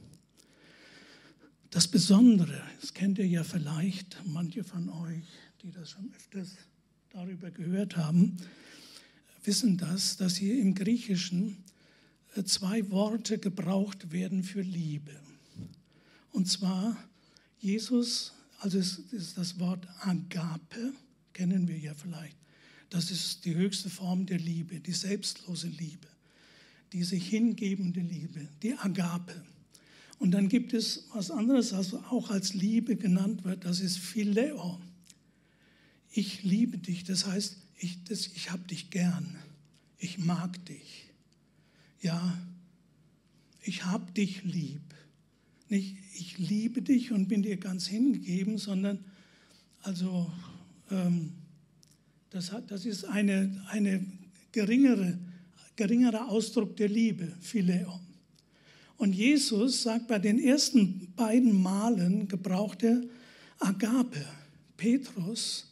Das 1.70 1.88
Besondere, 1.88 2.62
das 2.81 2.94
kennt 2.94 3.18
ihr 3.18 3.27
ja 3.27 3.42
vielleicht, 3.42 4.20
manche 4.27 4.62
von 4.64 4.88
euch, 4.88 5.24
die 5.62 5.72
das 5.72 5.90
schon 5.90 6.12
öfters 6.14 6.57
darüber 7.11 7.50
gehört 7.50 7.96
haben, 7.96 8.37
wissen 9.42 9.77
das, 9.77 10.16
dass 10.16 10.37
hier 10.37 10.59
im 10.61 10.74
Griechischen 10.74 11.64
äh, 12.35 12.44
zwei 12.44 12.88
Worte 12.90 13.38
gebraucht 13.38 14.12
werden 14.12 14.42
für 14.42 14.62
Liebe. 14.62 15.20
Und 16.31 16.48
zwar 16.48 16.96
Jesus, 17.59 18.33
also 18.61 18.79
es 18.79 18.98
ist 19.12 19.37
das 19.37 19.59
Wort 19.59 19.87
Agape, 20.00 20.92
kennen 21.33 21.68
wir 21.68 21.79
ja 21.79 21.94
vielleicht. 21.94 22.37
Das 22.90 23.11
ist 23.11 23.44
die 23.44 23.55
höchste 23.55 23.90
Form 23.90 24.27
der 24.27 24.38
Liebe, 24.38 24.81
die 24.81 24.92
selbstlose 24.92 25.68
Liebe 25.68 26.13
diese 26.94 27.16
hingebende 27.16 28.00
Liebe, 28.00 28.48
die 28.62 28.74
Agape. 28.78 29.35
Und 30.20 30.30
dann 30.30 30.48
gibt 30.48 30.72
es 30.72 31.09
was 31.12 31.33
anderes, 31.33 31.72
was 31.72 31.92
auch 31.92 32.30
als 32.30 32.54
Liebe 32.54 32.94
genannt 32.94 33.44
wird, 33.44 33.64
das 33.64 33.80
ist 33.80 33.98
Phileo. 33.98 34.80
Ich 36.12 36.44
liebe 36.44 36.78
dich, 36.78 37.02
das 37.02 37.26
heißt, 37.26 37.57
ich, 37.78 37.98
ich 38.09 38.52
habe 38.52 38.62
dich 38.68 38.90
gern, 38.90 39.37
ich 39.98 40.18
mag 40.18 40.64
dich. 40.66 41.11
Ja, 42.00 42.38
ich 43.61 43.85
habe 43.85 44.12
dich 44.12 44.44
lieb. 44.44 44.83
Nicht, 45.68 45.96
ich 46.14 46.38
liebe 46.38 46.80
dich 46.80 47.11
und 47.11 47.26
bin 47.26 47.42
dir 47.42 47.57
ganz 47.57 47.88
hingegeben, 47.88 48.57
sondern 48.57 49.04
also 49.83 50.30
ähm, 50.92 51.33
das, 52.30 52.52
hat, 52.52 52.70
das 52.70 52.87
ist 52.87 53.04
eine, 53.04 53.64
eine 53.70 54.07
geringere 54.52 55.18
geringerer 55.76 56.28
Ausdruck 56.28 56.76
der 56.76 56.88
Liebe, 56.88 57.32
Phileo. 57.40 58.00
Und 58.96 59.12
Jesus 59.12 59.82
sagt, 59.82 60.06
bei 60.06 60.18
den 60.18 60.38
ersten 60.38 61.12
beiden 61.14 61.60
Malen 61.60 62.28
gebraucht 62.28 62.82
er 62.82 63.02
Agape. 63.58 64.24
Petrus 64.76 65.66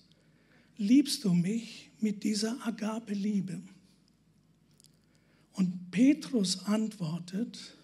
liebst 0.77 1.25
du 1.25 1.33
mich 1.33 1.91
mit 2.01 2.25
dieser 2.25 2.59
Agape-Liebe? 2.67 3.63
Und 5.53 5.91
Petrus 5.91 6.65
antwortet 6.67 7.77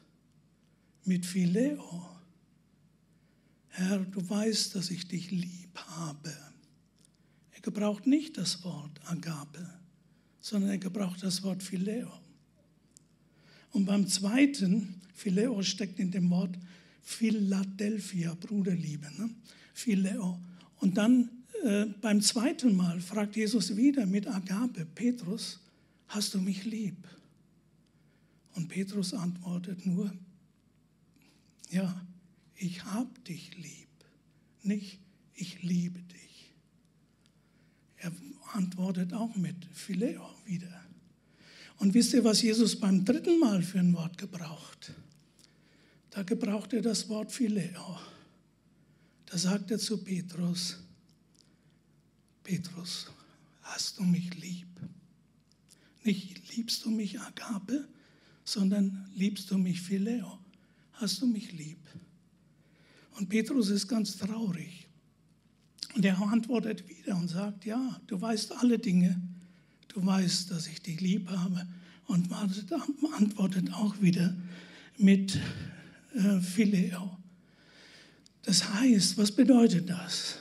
mit 1.04 1.24
Phileo. 1.24 2.08
Herr, 3.68 4.00
du 4.00 4.28
weißt, 4.28 4.74
dass 4.74 4.90
ich 4.90 5.06
dich 5.06 5.30
lieb 5.30 5.78
habe. 5.78 6.36
Er 7.52 7.60
gebraucht 7.60 8.06
nicht 8.06 8.36
das 8.38 8.64
Wort 8.64 9.00
Agape, 9.04 9.77
sondern 10.40 10.70
er 10.70 10.78
gebraucht 10.78 11.22
das 11.22 11.42
Wort 11.42 11.62
Phileo. 11.62 12.10
Und 13.72 13.84
beim 13.84 14.06
zweiten, 14.06 15.00
Phileo 15.14 15.62
steckt 15.62 15.98
in 15.98 16.10
dem 16.10 16.30
Wort 16.30 16.56
Philadelphia, 17.02 18.34
Bruderliebe. 18.34 19.10
Ne? 19.18 19.30
Phileo. 19.74 20.38
Und 20.80 20.96
dann 20.96 21.30
äh, 21.64 21.86
beim 22.00 22.20
zweiten 22.20 22.76
Mal 22.76 23.00
fragt 23.00 23.36
Jesus 23.36 23.76
wieder 23.76 24.06
mit 24.06 24.26
Agape, 24.26 24.84
Petrus, 24.84 25.60
hast 26.08 26.34
du 26.34 26.40
mich 26.40 26.64
lieb? 26.64 26.96
Und 28.54 28.68
Petrus 28.68 29.14
antwortet 29.14 29.86
nur, 29.86 30.12
ja, 31.70 32.04
ich 32.56 32.84
hab 32.84 33.24
dich 33.24 33.56
lieb, 33.56 33.88
nicht 34.62 34.98
ich 35.34 35.62
liebe 35.62 36.00
dich. 36.00 36.52
Er 37.98 38.12
antwortet 38.54 39.12
auch 39.12 39.34
mit 39.36 39.56
Phileo 39.72 40.28
wieder. 40.44 40.82
Und 41.78 41.94
wisst 41.94 42.12
ihr, 42.12 42.24
was 42.24 42.42
Jesus 42.42 42.78
beim 42.78 43.04
dritten 43.04 43.38
Mal 43.38 43.62
für 43.62 43.78
ein 43.78 43.94
Wort 43.94 44.18
gebraucht? 44.18 44.92
Da 46.10 46.22
gebraucht 46.22 46.72
er 46.72 46.82
das 46.82 47.08
Wort 47.08 47.30
Phileo. 47.30 48.00
Da 49.26 49.38
sagt 49.38 49.70
er 49.70 49.78
zu 49.78 50.02
Petrus, 50.02 50.78
Petrus, 52.42 53.10
hast 53.62 53.98
du 53.98 54.02
mich 54.02 54.34
lieb? 54.40 54.66
Nicht 56.02 56.56
liebst 56.56 56.84
du 56.84 56.90
mich 56.90 57.20
Agape, 57.20 57.86
sondern 58.44 59.08
liebst 59.14 59.50
du 59.50 59.58
mich 59.58 59.82
Phileo? 59.82 60.38
Hast 60.92 61.20
du 61.20 61.26
mich 61.26 61.52
lieb? 61.52 61.78
Und 63.12 63.28
Petrus 63.28 63.68
ist 63.68 63.86
ganz 63.86 64.16
traurig. 64.16 64.87
Und 65.98 66.04
er 66.04 66.22
antwortet 66.22 66.88
wieder 66.88 67.16
und 67.16 67.26
sagt, 67.26 67.64
ja, 67.64 68.00
du 68.06 68.20
weißt 68.20 68.52
alle 68.52 68.78
Dinge. 68.78 69.20
Du 69.88 70.06
weißt, 70.06 70.48
dass 70.52 70.68
ich 70.68 70.80
dich 70.80 71.00
lieb 71.00 71.28
habe. 71.28 71.66
Und 72.06 72.30
antwortet 72.30 73.72
auch 73.72 74.00
wieder 74.00 74.32
mit 74.96 75.40
äh, 76.14 76.38
Phileo. 76.38 77.18
Das 78.42 78.74
heißt, 78.74 79.18
was 79.18 79.32
bedeutet 79.32 79.90
das? 79.90 80.36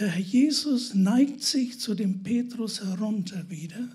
Der 0.00 0.08
Herr 0.08 0.20
Jesus 0.20 0.92
neigt 0.92 1.44
sich 1.44 1.78
zu 1.78 1.94
dem 1.94 2.24
Petrus 2.24 2.82
herunter 2.82 3.48
wieder 3.48 3.88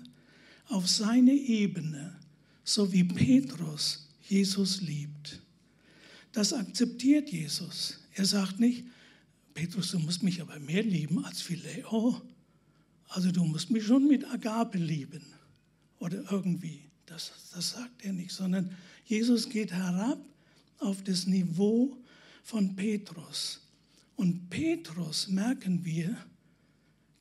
auf 0.70 0.88
seine 0.88 1.34
Ebene, 1.34 2.16
so 2.64 2.90
wie 2.90 3.04
Petrus 3.04 4.08
Jesus 4.30 4.80
liebt. 4.80 5.42
Das 6.32 6.54
akzeptiert 6.54 7.28
Jesus. 7.28 8.00
Er 8.14 8.24
sagt 8.24 8.60
nicht, 8.60 8.84
Petrus, 9.54 9.92
du 9.92 10.00
musst 10.00 10.22
mich 10.22 10.42
aber 10.42 10.58
mehr 10.58 10.82
lieben 10.82 11.24
als 11.24 11.40
Phileo. 11.40 12.20
Also 13.08 13.30
du 13.30 13.44
musst 13.44 13.70
mich 13.70 13.86
schon 13.86 14.08
mit 14.08 14.24
Agape 14.24 14.78
lieben. 14.78 15.24
Oder 16.00 16.30
irgendwie. 16.30 16.90
Das, 17.06 17.32
das 17.54 17.70
sagt 17.70 18.04
er 18.04 18.12
nicht, 18.12 18.32
sondern 18.32 18.74
Jesus 19.04 19.48
geht 19.48 19.72
herab 19.72 20.18
auf 20.78 21.02
das 21.04 21.26
Niveau 21.26 21.96
von 22.42 22.74
Petrus. 22.74 23.60
Und 24.16 24.48
Petrus, 24.50 25.28
merken 25.28 25.84
wir, 25.84 26.16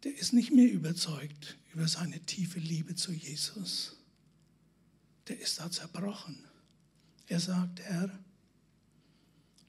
der 0.04 0.18
ist 0.18 0.34
nicht 0.34 0.52
mehr 0.52 0.72
überzeugt 0.72 1.58
über 1.74 1.88
seine 1.88 2.20
tiefe 2.22 2.60
Liebe 2.60 2.96
zu 2.96 3.12
Jesus. 3.12 3.98
Der 5.28 5.40
ist 5.40 5.60
da 5.60 5.72
zerbrochen. 5.72 6.44
Er 7.28 7.40
sagt, 7.40 7.80
Herr, 7.82 8.20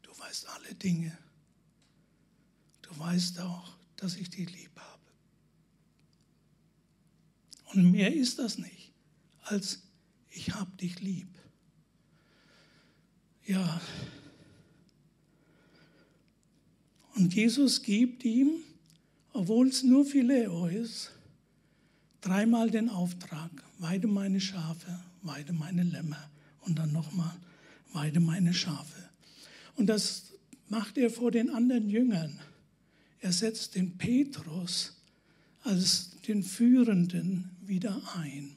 du 0.02 0.10
weißt 0.18 0.48
alle 0.48 0.74
Dinge. 0.74 1.16
Du 2.94 3.00
weißt 3.00 3.40
auch, 3.40 3.76
dass 3.96 4.16
ich 4.16 4.30
dich 4.30 4.50
lieb 4.52 4.70
habe. 4.76 5.02
Und 7.72 7.90
mehr 7.90 8.14
ist 8.14 8.38
das 8.38 8.58
nicht, 8.58 8.92
als 9.42 9.82
ich 10.30 10.54
habe 10.54 10.76
dich 10.76 11.00
lieb. 11.00 11.28
Ja, 13.46 13.80
und 17.14 17.34
Jesus 17.34 17.82
gibt 17.82 18.24
ihm, 18.24 18.50
obwohl 19.32 19.68
es 19.68 19.82
nur 19.82 20.04
Phileo 20.04 20.66
ist, 20.66 21.12
dreimal 22.20 22.70
den 22.70 22.88
Auftrag, 22.88 23.50
weide 23.78 24.06
meine 24.06 24.40
Schafe, 24.40 24.98
weide 25.22 25.52
meine 25.52 25.82
Lämmer 25.82 26.30
und 26.60 26.78
dann 26.78 26.92
nochmal, 26.92 27.34
weide 27.92 28.18
meine 28.18 28.52
Schafe. 28.52 29.10
Und 29.76 29.86
das 29.86 30.32
macht 30.68 30.98
er 30.98 31.10
vor 31.10 31.30
den 31.30 31.50
anderen 31.50 31.88
Jüngern. 31.88 32.40
Er 33.24 33.32
setzt 33.32 33.74
den 33.74 33.96
Petrus 33.96 34.92
als 35.62 36.10
den 36.28 36.42
Führenden 36.42 37.48
wieder 37.62 38.02
ein. 38.16 38.54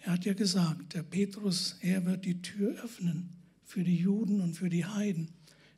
Er 0.00 0.12
hat 0.12 0.24
ja 0.24 0.32
gesagt, 0.32 0.94
der 0.94 1.02
Petrus, 1.02 1.76
er 1.82 2.06
wird 2.06 2.24
die 2.24 2.40
Tür 2.40 2.82
öffnen 2.82 3.28
für 3.66 3.84
die 3.84 3.98
Juden 3.98 4.40
und 4.40 4.54
für 4.54 4.70
die 4.70 4.86
Heiden. 4.86 5.28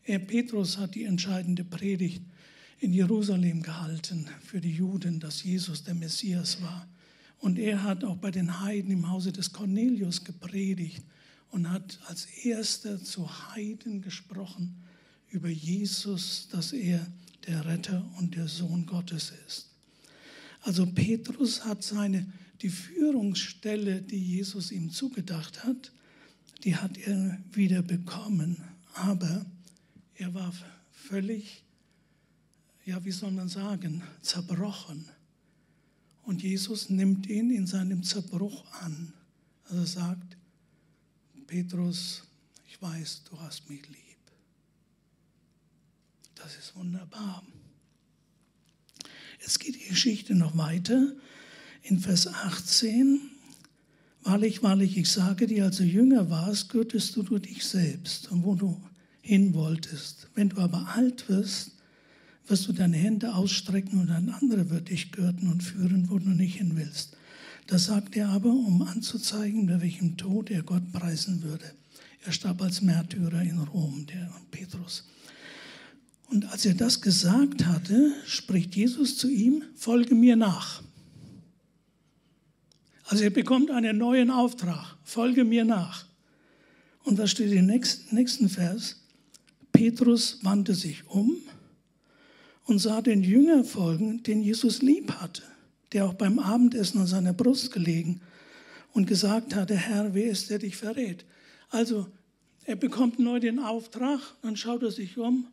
Er, 0.05 0.21
Petrus, 0.21 0.79
hat 0.79 0.95
die 0.95 1.03
entscheidende 1.03 1.65
Predigt 1.65 2.23
in 2.79 2.93
Jerusalem 2.93 3.65
gehalten 3.65 4.29
für 4.41 4.61
die 4.61 4.77
Juden, 4.77 5.19
dass 5.19 5.43
Jesus 5.43 5.83
der 5.83 5.95
Messias 5.95 6.63
war. 6.63 6.87
Und 7.41 7.59
er 7.59 7.83
hat 7.83 8.05
auch 8.05 8.19
bei 8.19 8.31
den 8.31 8.61
Heiden 8.61 8.93
im 8.93 9.11
Hause 9.11 9.33
des 9.33 9.53
Cornelius 9.53 10.23
gepredigt 10.23 11.03
und 11.51 11.69
hat 11.69 11.99
als 12.07 12.27
erster 12.45 13.03
zu 13.03 13.29
Heiden 13.49 14.01
gesprochen 14.01 14.77
über 15.31 15.49
Jesus, 15.49 16.47
dass 16.49 16.73
er 16.73 17.05
der 17.47 17.65
Retter 17.67 18.05
und 18.19 18.37
der 18.37 18.49
Sohn 18.49 18.87
Gottes 18.87 19.33
ist. 19.47 19.69
Also 20.63 20.87
Petrus 20.87 21.65
hat 21.65 21.83
seine, 21.83 22.27
die 22.61 22.71
Führungsstelle, 22.71 24.03
die 24.03 24.23
Jesus 24.23 24.71
ihm 24.71 24.91
zugedacht 24.91 25.65
hat, 25.65 25.93
die 26.65 26.77
hat 26.77 26.97
er 26.99 27.39
wieder 27.53 27.83
bekommen. 27.83 28.63
Aber 28.95 29.45
er 30.15 30.33
war 30.35 30.53
völlig, 30.93 31.65
ja, 32.85 33.05
wie 33.05 33.11
soll 33.11 33.33
man 33.33 33.49
sagen, 33.49 34.03
zerbrochen. 34.21 35.05
Und 36.23 36.43
Jesus 36.43 36.89
nimmt 36.89 37.27
ihn 37.27 37.51
in 37.51 37.67
seinem 37.67 38.05
Zerbruch 38.05 38.65
an. 38.81 39.13
Also 39.65 39.85
sagt, 39.85 40.37
Petrus, 41.47 42.23
ich 42.69 42.81
weiß, 42.81 43.25
du 43.25 43.41
hast 43.41 43.69
mich 43.69 43.87
lieb. 43.89 44.12
Das 46.43 46.57
ist 46.57 46.75
wunderbar. 46.75 47.43
Jetzt 49.41 49.61
geht 49.61 49.77
die 49.77 49.89
Geschichte 49.89 50.35
noch 50.35 50.57
weiter. 50.57 51.13
In 51.83 51.99
Vers 51.99 52.27
18, 52.27 53.21
wahrlich, 54.23 54.63
wahrlich, 54.63 54.97
ich 54.97 55.11
sage 55.11 55.47
dir, 55.47 55.65
als 55.65 55.77
du 55.77 55.85
jünger 55.85 56.31
warst, 56.31 56.69
gürtest 56.69 57.17
du 57.17 57.39
dich 57.39 57.65
selbst. 57.65 58.31
Und 58.31 58.45
wo 58.45 58.55
du 58.55 58.81
hin 59.21 59.55
wolltest. 59.55 60.29
Wenn 60.35 60.49
du 60.49 60.59
aber 60.59 60.89
alt 60.97 61.29
wirst, 61.29 61.73
wirst 62.47 62.67
du 62.67 62.73
deine 62.73 62.97
Hände 62.97 63.35
ausstrecken 63.35 64.01
und 64.01 64.11
ein 64.11 64.31
anderer 64.31 64.69
wird 64.69 64.89
dich 64.89 65.13
gürten 65.13 65.49
und 65.49 65.63
führen, 65.63 66.11
wo 66.11 66.19
du 66.19 66.31
nicht 66.31 66.57
hin 66.57 66.73
willst. 66.75 67.17
Das 67.69 67.85
sagt 67.85 68.17
er 68.17 68.31
aber, 68.31 68.51
um 68.51 68.83
anzuzeigen, 68.83 69.67
bei 69.67 69.81
welchem 69.81 70.17
Tod 70.17 70.51
er 70.51 70.65
Gott 70.65 70.93
preisen 70.93 71.43
würde. 71.43 71.73
Er 72.25 72.33
starb 72.33 72.61
als 72.63 72.83
Märtyrer 72.83 73.43
in 73.43 73.59
Rom, 73.59 74.07
der 74.07 74.33
Petrus. 74.51 75.05
Und 76.33 76.51
als 76.51 76.65
er 76.65 76.73
das 76.73 77.03
gesagt 77.03 77.67
hatte, 77.67 78.11
spricht 78.25 78.75
Jesus 78.75 79.19
zu 79.19 79.29
ihm, 79.29 79.65
folge 79.75 80.15
mir 80.15 80.35
nach. 80.35 80.83
Also 83.05 83.25
er 83.25 83.31
bekommt 83.31 83.71
einen 83.71 83.99
neuen 83.99 84.31
Auftrag, 84.31 84.97
folge 85.05 85.45
mir 85.45 85.67
nach. 85.67 86.07
Und 87.05 87.19
was 87.19 87.33
steht 87.33 87.53
im 87.53 87.67
nächsten 87.67 88.49
Vers? 88.49 89.03
Petrus 89.73 90.39
wandte 90.41 90.75
sich 90.75 91.07
um 91.07 91.37
und 92.65 92.79
sah 92.79 93.03
den 93.03 93.23
Jünger 93.23 93.63
folgen, 93.63 94.23
den 94.23 94.41
Jesus 94.41 94.81
lieb 94.81 95.13
hatte, 95.13 95.43
der 95.93 96.07
auch 96.07 96.15
beim 96.15 96.39
Abendessen 96.39 96.99
an 97.03 97.07
seiner 97.07 97.35
Brust 97.35 97.73
gelegen 97.73 98.23
und 98.95 99.07
gesagt 99.07 99.55
hatte, 99.55 99.77
Herr, 99.77 100.15
wer 100.15 100.31
ist 100.31 100.49
der 100.49 100.61
dich 100.61 100.79
verrät? 100.79 101.27
Also 101.69 102.07
er 102.65 102.77
bekommt 102.77 103.19
neu 103.19 103.39
den 103.39 103.59
Auftrag, 103.59 104.21
dann 104.41 104.57
schaut 104.57 104.83
er 104.83 104.93
sich 104.93 105.19
um 105.19 105.47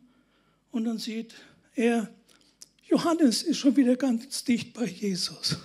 und 0.70 0.84
dann 0.84 0.98
sieht 0.98 1.34
er, 1.74 2.12
Johannes 2.84 3.42
ist 3.42 3.58
schon 3.58 3.76
wieder 3.76 3.96
ganz 3.96 4.44
dicht 4.44 4.72
bei 4.72 4.86
Jesus. 4.86 5.56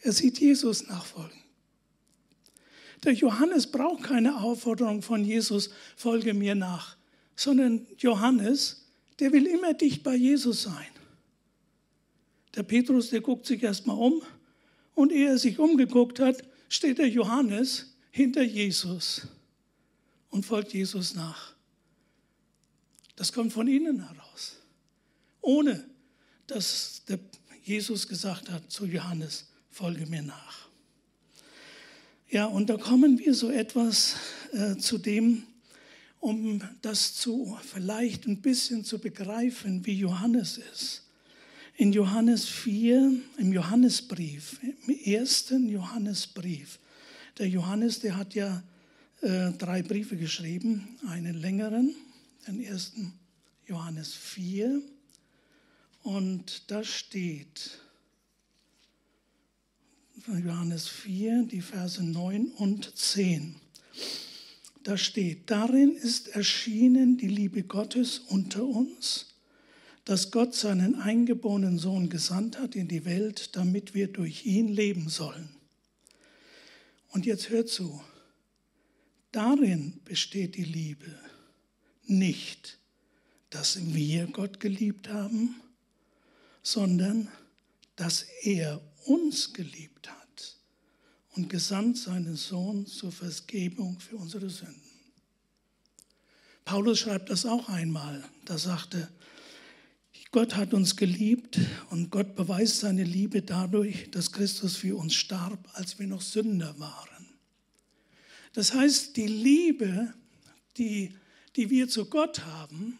Er 0.00 0.12
sieht 0.12 0.38
Jesus 0.40 0.86
nachfolgen. 0.88 1.38
Der 3.04 3.12
Johannes 3.12 3.70
braucht 3.70 4.02
keine 4.02 4.40
Aufforderung 4.40 5.02
von 5.02 5.24
Jesus, 5.24 5.70
folge 5.96 6.34
mir 6.34 6.54
nach, 6.54 6.96
sondern 7.34 7.86
Johannes, 7.98 8.86
der 9.18 9.32
will 9.32 9.46
immer 9.46 9.74
dicht 9.74 10.02
bei 10.02 10.14
Jesus 10.14 10.62
sein. 10.62 10.86
Der 12.54 12.62
Petrus, 12.62 13.10
der 13.10 13.20
guckt 13.20 13.46
sich 13.46 13.62
erstmal 13.62 13.96
um 13.96 14.22
und 14.94 15.12
ehe 15.12 15.28
er 15.28 15.38
sich 15.38 15.58
umgeguckt 15.58 16.18
hat, 16.18 16.42
steht 16.68 16.98
der 16.98 17.08
Johannes 17.08 17.96
hinter 18.10 18.42
Jesus 18.42 19.28
und 20.30 20.44
folgt 20.44 20.74
Jesus 20.74 21.14
nach. 21.14 21.54
Das 23.20 23.34
kommt 23.34 23.52
von 23.52 23.68
innen 23.68 24.08
heraus, 24.08 24.56
ohne 25.42 25.84
dass 26.46 27.02
der 27.06 27.18
Jesus 27.62 28.08
gesagt 28.08 28.48
hat 28.48 28.72
zu 28.72 28.86
Johannes, 28.86 29.44
folge 29.68 30.06
mir 30.06 30.22
nach. 30.22 30.68
Ja, 32.30 32.46
und 32.46 32.70
da 32.70 32.78
kommen 32.78 33.18
wir 33.18 33.34
so 33.34 33.50
etwas 33.50 34.14
äh, 34.54 34.76
zu 34.76 34.96
dem, 34.96 35.42
um 36.18 36.62
das 36.80 37.12
zu 37.12 37.58
vielleicht 37.62 38.26
ein 38.26 38.40
bisschen 38.40 38.86
zu 38.86 38.98
begreifen, 38.98 39.84
wie 39.84 39.98
Johannes 39.98 40.58
ist. 40.72 41.02
In 41.76 41.92
Johannes 41.92 42.48
4, 42.48 43.12
im 43.36 43.52
Johannesbrief, 43.52 44.60
im 44.62 44.98
ersten 44.98 45.68
Johannesbrief, 45.68 46.78
der 47.36 47.50
Johannes, 47.50 48.00
der 48.00 48.16
hat 48.16 48.32
ja 48.32 48.62
äh, 49.20 49.50
drei 49.58 49.82
Briefe 49.82 50.16
geschrieben, 50.16 50.96
einen 51.06 51.34
längeren, 51.34 51.94
den 52.50 52.64
ersten 52.64 53.12
Johannes 53.66 54.12
4, 54.14 54.82
und 56.02 56.70
da 56.70 56.82
steht, 56.82 57.78
Johannes 60.26 60.88
4, 60.88 61.44
die 61.44 61.60
Verse 61.60 62.02
9 62.02 62.46
und 62.52 62.96
10. 62.96 63.56
Da 64.82 64.96
steht, 64.96 65.50
darin 65.50 65.92
ist 65.92 66.28
erschienen 66.28 67.18
die 67.18 67.28
Liebe 67.28 67.62
Gottes 67.62 68.18
unter 68.18 68.64
uns, 68.64 69.34
dass 70.04 70.30
Gott 70.30 70.54
seinen 70.54 70.94
eingeborenen 70.96 71.78
Sohn 71.78 72.08
gesandt 72.08 72.58
hat 72.58 72.74
in 72.74 72.88
die 72.88 73.04
Welt, 73.04 73.54
damit 73.56 73.94
wir 73.94 74.08
durch 74.08 74.46
ihn 74.46 74.68
leben 74.68 75.08
sollen. 75.08 75.50
Und 77.10 77.26
jetzt 77.26 77.50
hört 77.50 77.68
zu, 77.68 78.02
darin 79.32 80.00
besteht 80.04 80.56
die 80.56 80.64
Liebe, 80.64 81.14
nicht, 82.10 82.78
dass 83.50 83.94
wir 83.94 84.26
Gott 84.26 84.60
geliebt 84.60 85.08
haben, 85.08 85.56
sondern 86.62 87.28
dass 87.96 88.22
er 88.42 88.80
uns 89.06 89.52
geliebt 89.52 90.10
hat 90.10 90.56
und 91.36 91.48
gesandt 91.48 91.98
seinen 91.98 92.36
Sohn 92.36 92.86
zur 92.86 93.12
Vergebung 93.12 93.98
für 93.98 94.16
unsere 94.16 94.50
Sünden. 94.50 94.80
Paulus 96.64 97.00
schreibt 97.00 97.30
das 97.30 97.46
auch 97.46 97.68
einmal. 97.68 98.22
Da 98.44 98.58
sagte, 98.58 99.08
Gott 100.32 100.54
hat 100.54 100.72
uns 100.74 100.94
geliebt 100.94 101.58
und 101.90 102.10
Gott 102.10 102.36
beweist 102.36 102.80
seine 102.80 103.02
Liebe 103.02 103.42
dadurch, 103.42 104.10
dass 104.12 104.30
Christus 104.30 104.76
für 104.76 104.96
uns 104.96 105.14
starb, 105.14 105.68
als 105.72 105.98
wir 105.98 106.06
noch 106.06 106.20
Sünder 106.20 106.78
waren. 106.78 107.26
Das 108.52 108.72
heißt, 108.72 109.16
die 109.16 109.26
Liebe, 109.26 110.14
die, 110.76 111.12
die 111.60 111.68
wir 111.68 111.90
zu 111.90 112.06
Gott 112.06 112.46
haben, 112.46 112.98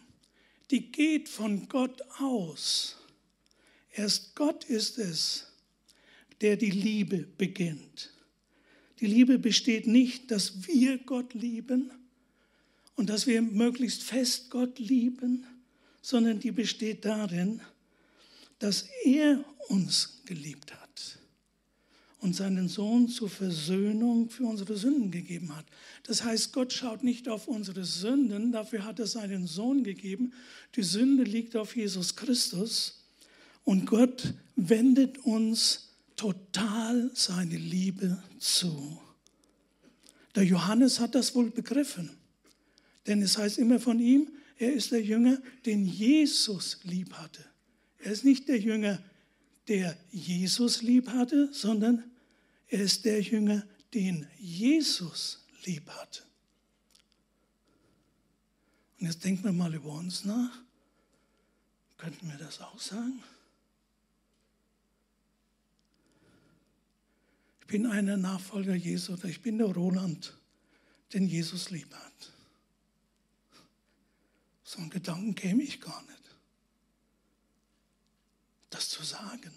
die 0.69 0.91
geht 0.91 1.29
von 1.29 1.67
Gott 1.67 1.99
aus. 2.19 2.95
Erst 3.91 4.35
Gott 4.35 4.65
ist 4.65 4.99
es, 4.99 5.47
der 6.41 6.57
die 6.57 6.69
Liebe 6.69 7.25
beginnt. 7.39 8.13
Die 8.99 9.07
Liebe 9.07 9.39
besteht 9.39 9.87
nicht, 9.87 10.29
dass 10.29 10.67
wir 10.67 10.99
Gott 10.99 11.33
lieben 11.33 11.89
und 12.95 13.09
dass 13.09 13.25
wir 13.25 13.41
möglichst 13.41 14.03
fest 14.03 14.51
Gott 14.51 14.77
lieben, 14.77 15.47
sondern 16.03 16.39
die 16.39 16.51
besteht 16.51 17.03
darin, 17.03 17.61
dass 18.59 18.83
er 19.03 19.43
uns 19.69 20.21
geliebt 20.25 20.71
hat 20.79 20.90
und 22.21 22.35
seinen 22.35 22.69
Sohn 22.69 23.09
zur 23.09 23.29
Versöhnung 23.29 24.29
für 24.29 24.43
unsere 24.45 24.77
Sünden 24.77 25.09
gegeben 25.09 25.55
hat. 25.55 25.65
Das 26.03 26.23
heißt, 26.23 26.53
Gott 26.53 26.71
schaut 26.71 27.03
nicht 27.03 27.27
auf 27.27 27.47
unsere 27.47 27.83
Sünden, 27.83 28.51
dafür 28.51 28.85
hat 28.85 28.99
er 28.99 29.07
seinen 29.07 29.47
Sohn 29.47 29.83
gegeben. 29.83 30.31
Die 30.75 30.83
Sünde 30.83 31.23
liegt 31.23 31.55
auf 31.55 31.75
Jesus 31.75 32.15
Christus 32.15 33.03
und 33.63 33.87
Gott 33.87 34.35
wendet 34.55 35.17
uns 35.25 35.89
total 36.15 37.09
seine 37.15 37.57
Liebe 37.57 38.21
zu. 38.37 39.01
Der 40.35 40.43
Johannes 40.43 40.99
hat 40.99 41.15
das 41.15 41.33
wohl 41.33 41.49
begriffen, 41.49 42.11
denn 43.07 43.23
es 43.23 43.39
heißt 43.39 43.57
immer 43.57 43.79
von 43.79 43.99
ihm, 43.99 44.29
er 44.59 44.73
ist 44.73 44.91
der 44.91 45.01
Jünger, 45.01 45.41
den 45.65 45.87
Jesus 45.87 46.77
lieb 46.83 47.13
hatte. 47.13 47.43
Er 47.97 48.11
ist 48.11 48.23
nicht 48.23 48.47
der 48.47 48.59
Jünger, 48.59 49.01
der 49.67 49.97
Jesus 50.11 50.83
lieb 50.83 51.09
hatte, 51.09 51.49
sondern 51.51 52.03
er 52.71 52.81
ist 52.81 53.05
der 53.05 53.21
Jünger, 53.21 53.63
den 53.93 54.27
Jesus 54.39 55.45
lieb 55.65 55.87
hatte. 55.89 56.23
Und 58.99 59.05
jetzt 59.05 59.23
denken 59.23 59.43
wir 59.43 59.51
mal 59.51 59.73
über 59.73 59.91
uns 59.91 60.25
nach. 60.25 60.57
Könnten 61.97 62.27
wir 62.29 62.37
das 62.37 62.59
auch 62.61 62.79
sagen? 62.79 63.21
bin 67.71 67.85
einer 67.85 68.17
Nachfolger 68.17 68.75
Jesu 68.75 69.13
oder 69.13 69.25
ich 69.25 69.41
bin 69.41 69.57
der 69.57 69.67
Roland, 69.67 70.37
den 71.13 71.25
Jesus 71.25 71.69
lieb 71.69 71.95
hat. 71.95 72.33
So 74.65 74.79
einen 74.79 74.89
Gedanken 74.89 75.35
käme 75.35 75.63
ich 75.63 75.79
gar 75.79 76.01
nicht, 76.03 76.35
das 78.69 78.89
zu 78.89 79.03
sagen. 79.03 79.53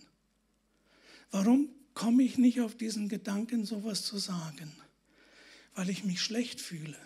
Warum 1.33 1.69
komme 1.95 2.23
ich 2.23 2.39
nicht 2.39 2.61
auf 2.61 2.77
diesen 2.77 3.09
Gedanken, 3.09 3.65
sowas 3.65 4.05
zu 4.05 4.19
sagen? 4.19 4.71
Weil 5.75 5.91
ich 5.91 6.05
mich 6.05 6.21
schlecht 6.21 6.61
fühle, 6.61 6.99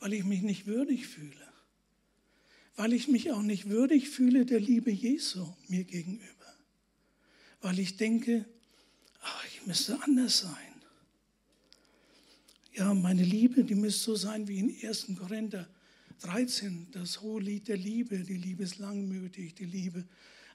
weil 0.00 0.12
ich 0.12 0.24
mich 0.24 0.42
nicht 0.42 0.66
würdig 0.66 1.06
fühle, 1.06 1.52
weil 2.76 2.92
ich 2.92 3.08
mich 3.08 3.32
auch 3.32 3.42
nicht 3.42 3.68
würdig 3.68 4.08
fühle 4.08 4.44
der 4.44 4.60
Liebe 4.60 4.90
Jesu 4.90 5.46
mir 5.68 5.84
gegenüber, 5.84 6.54
weil 7.60 7.78
ich 7.78 7.96
denke, 7.96 8.44
ach, 9.20 9.46
ich 9.46 9.66
müsste 9.66 10.02
anders 10.02 10.40
sein. 10.40 10.52
Ja, 12.74 12.92
meine 12.92 13.24
Liebe, 13.24 13.64
die 13.64 13.74
müsste 13.74 14.04
so 14.04 14.16
sein 14.16 14.48
wie 14.48 14.58
in 14.58 14.86
1. 14.86 15.06
Korinther 15.18 15.66
13, 16.20 16.88
das 16.92 17.22
hohe 17.22 17.40
Lied 17.40 17.68
der 17.68 17.78
Liebe. 17.78 18.18
Die 18.18 18.36
Liebe 18.36 18.64
ist 18.64 18.78
langmütig, 18.78 19.54
die 19.54 19.64
Liebe 19.64 20.04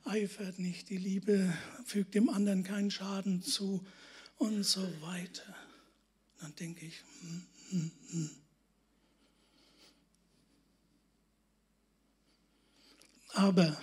eifert 0.05 0.59
nicht, 0.59 0.89
die 0.89 0.97
Liebe 0.97 1.53
fügt 1.85 2.15
dem 2.15 2.29
anderen 2.29 2.63
keinen 2.63 2.91
Schaden 2.91 3.41
zu 3.41 3.85
und 4.37 4.63
so 4.63 4.81
weiter. 5.01 5.55
Dann 6.39 6.55
denke 6.55 6.85
ich, 6.85 7.03
hm, 7.21 7.43
hm, 7.69 7.91
hm. 8.09 8.29
Aber 13.33 13.81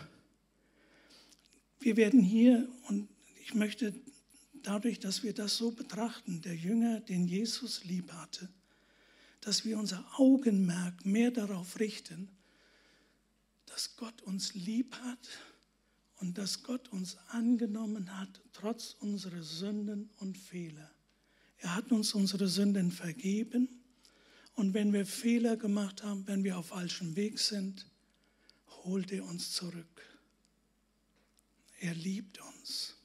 wir 1.80 1.96
werden 1.96 2.20
hier, 2.20 2.68
und 2.88 3.08
ich 3.40 3.54
möchte 3.54 3.94
dadurch, 4.62 4.98
dass 4.98 5.22
wir 5.22 5.32
das 5.32 5.56
so 5.56 5.70
betrachten, 5.70 6.42
der 6.42 6.54
Jünger, 6.54 7.00
den 7.00 7.26
Jesus 7.26 7.84
lieb 7.84 8.12
hatte, 8.12 8.48
dass 9.40 9.64
wir 9.64 9.78
unser 9.78 10.04
Augenmerk 10.18 11.06
mehr 11.06 11.30
darauf 11.30 11.78
richten, 11.78 12.28
dass 13.66 13.96
Gott 13.96 14.20
uns 14.22 14.54
lieb 14.54 14.96
hat 14.96 15.28
und 16.20 16.38
dass 16.38 16.62
Gott 16.62 16.88
uns 16.88 17.16
angenommen 17.28 18.18
hat, 18.18 18.40
trotz 18.52 18.96
unserer 19.00 19.42
Sünden 19.42 20.10
und 20.18 20.36
Fehler. 20.36 20.90
Er 21.58 21.74
hat 21.74 21.90
uns 21.92 22.14
unsere 22.14 22.48
Sünden 22.48 22.90
vergeben 22.90 23.68
und 24.54 24.74
wenn 24.74 24.92
wir 24.92 25.06
Fehler 25.06 25.56
gemacht 25.56 26.02
haben, 26.02 26.26
wenn 26.26 26.44
wir 26.44 26.58
auf 26.58 26.66
falschem 26.66 27.16
Weg 27.16 27.38
sind, 27.38 27.86
holt 28.84 29.12
er 29.12 29.24
uns 29.24 29.52
zurück. 29.52 30.02
Er 31.80 31.94
liebt 31.94 32.40
uns. 32.40 32.96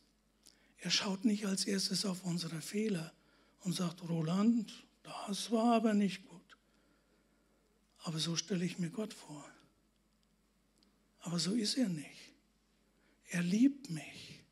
Er 0.78 0.90
schaut 0.90 1.26
nicht 1.26 1.46
als 1.46 1.66
erstes 1.66 2.06
auf 2.06 2.24
unsere 2.24 2.62
Fehler 2.62 3.14
und 3.62 3.74
sagt, 3.74 4.02
Roland, 4.10 4.86
das 5.04 5.52
war 5.52 5.76
aber 5.76 5.94
nicht 5.94 6.28
gut. 6.28 6.42
Aber 8.00 8.20
so 8.20 8.36
stelle 8.36 8.66
ich 8.66 8.80
mir 8.80 8.90
Gott 8.90 9.14
vor. 9.14 9.46
Aber 11.20 11.40
so 11.40 11.54
ist 11.54 11.78
er 11.78 11.88
nicht. 11.88 12.23
Er 13.34 13.42
liebt 13.42 13.90
mich. 13.90 14.44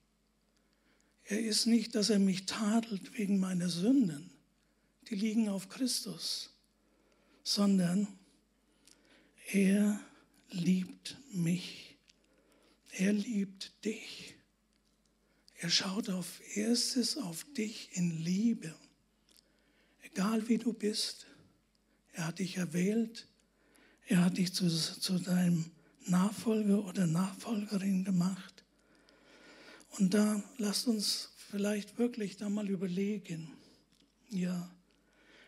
Er 1.25 1.39
ist 1.39 1.67
nicht, 1.67 1.93
dass 1.93 2.09
er 2.09 2.17
mich 2.17 2.47
tadelt 2.47 3.15
wegen 3.15 3.39
meiner 3.39 3.69
Sünden. 3.69 4.31
Die 5.07 5.13
liegen 5.13 5.49
auf 5.49 5.69
Christus. 5.69 6.49
Sondern 7.43 8.07
er 9.51 9.99
liebt 10.49 11.15
mich. 11.31 11.95
Er 12.93 13.13
liebt 13.13 13.71
dich. 13.85 14.33
Er 15.59 15.69
schaut 15.69 16.09
auf 16.09 16.41
erstes 16.57 17.17
auf 17.17 17.45
dich 17.53 17.89
in 17.93 18.23
Liebe. 18.23 18.73
Egal 20.01 20.47
wie 20.49 20.57
du 20.57 20.73
bist, 20.73 21.27
er 22.13 22.25
hat 22.25 22.39
dich 22.39 22.57
erwählt, 22.57 23.27
er 24.07 24.25
hat 24.25 24.39
dich 24.39 24.53
zu, 24.53 24.67
zu 24.69 25.19
deinem 25.19 25.69
Nachfolger 26.07 26.83
oder 26.83 27.05
Nachfolgerin 27.05 28.03
gemacht. 28.03 28.50
Und 29.99 30.13
da 30.13 30.43
lasst 30.57 30.87
uns 30.87 31.29
vielleicht 31.49 31.97
wirklich 31.97 32.37
da 32.37 32.49
mal 32.49 32.69
überlegen. 32.69 33.51
Ja, 34.29 34.71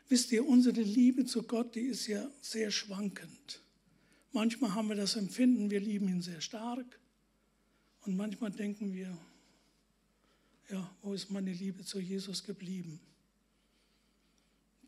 wisst 0.10 0.32
ihr, 0.32 0.46
unsere 0.48 0.82
Liebe 0.82 1.26
zu 1.26 1.44
Gott, 1.44 1.76
die 1.76 1.82
ist 1.82 2.08
ja 2.08 2.30
sehr 2.42 2.72
schwankend. 2.72 3.62
Manchmal 4.34 4.74
haben 4.74 4.90
wir 4.90 4.96
das 4.96 5.16
Empfinden, 5.16 5.70
wir 5.72 5.80
lieben 5.80 6.10
ihn 6.10 6.22
sehr 6.22 6.42
stark. 6.42 7.00
Und 8.02 8.18
manchmal 8.18 8.52
denken 8.52 8.94
wir, 8.94 9.18
ja, 10.70 10.96
wo 11.02 11.14
ist 11.14 11.32
meine 11.32 11.54
Liebe 11.54 11.86
zu 11.86 12.00
Jesus 12.00 12.44
geblieben? 12.44 13.00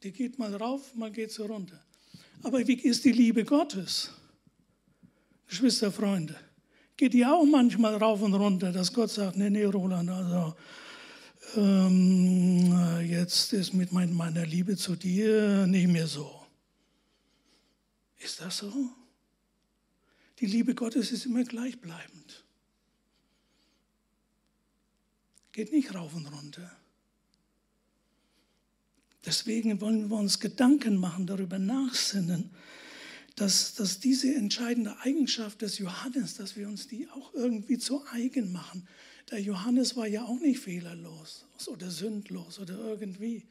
Die 0.04 0.12
geht 0.12 0.38
mal 0.38 0.54
rauf, 0.56 0.94
mal 0.96 1.12
geht 1.12 1.32
sie 1.32 1.44
runter. 1.44 1.84
Aber 2.44 2.68
wie 2.68 2.74
ist 2.74 3.06
die 3.06 3.12
Liebe 3.12 3.46
Gottes? 3.46 4.12
Geschwister, 5.48 5.92
Freunde, 5.92 6.38
geht 6.98 7.14
die 7.14 7.26
auch 7.26 7.46
manchmal 7.46 7.96
rauf 7.96 8.22
und 8.22 8.34
runter, 8.34 8.72
dass 8.72 8.94
Gott 8.94 9.12
sagt, 9.12 9.38
nee, 9.38 9.50
nee, 9.50 9.66
Roland, 9.66 10.10
also 10.10 10.56
ähm, 11.56 13.02
jetzt 13.06 13.54
ist 13.54 13.74
mit 13.74 13.92
meiner 13.92 14.46
Liebe 14.46 14.76
zu 14.78 14.96
dir 14.96 15.68
nicht 15.68 15.88
mehr 15.88 16.08
so. 16.08 16.46
Ist 18.18 18.42
das 18.42 18.58
so? 18.58 18.74
Die 20.40 20.48
Liebe 20.48 20.74
Gottes 20.74 21.12
ist 21.12 21.26
immer 21.26 21.44
gleichbleibend. 21.44 22.44
Geht 25.52 25.72
nicht 25.72 25.94
rauf 25.94 26.14
und 26.14 26.26
runter. 26.28 26.70
Deswegen 29.26 29.80
wollen 29.82 30.10
wir 30.10 30.18
uns 30.18 30.40
Gedanken 30.40 30.98
machen, 30.98 31.26
darüber 31.26 31.58
nachsinnen, 31.58 32.52
dass, 33.36 33.74
dass 33.76 34.00
diese 34.00 34.34
entscheidende 34.34 34.98
Eigenschaft 35.00 35.62
des 35.62 35.78
Johannes, 35.78 36.36
dass 36.36 36.56
wir 36.56 36.68
uns 36.68 36.88
die 36.88 37.10
auch 37.10 37.34
irgendwie 37.34 37.78
zu 37.78 38.06
eigen 38.12 38.52
machen. 38.52 38.88
Der 39.30 39.42
Johannes 39.42 39.96
war 39.96 40.08
ja 40.08 40.24
auch 40.24 40.40
nicht 40.40 40.60
fehlerlos 40.60 41.46
oder 41.68 41.92
sündlos 41.92 42.60
oder 42.60 42.78
irgendwie, 42.78 43.46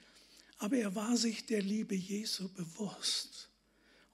aber 0.59 0.77
er 0.77 0.95
war 0.95 1.17
sich 1.17 1.47
der 1.47 1.61
Liebe 1.61 1.95
Jesu 1.95 2.49
bewusst 2.49 3.51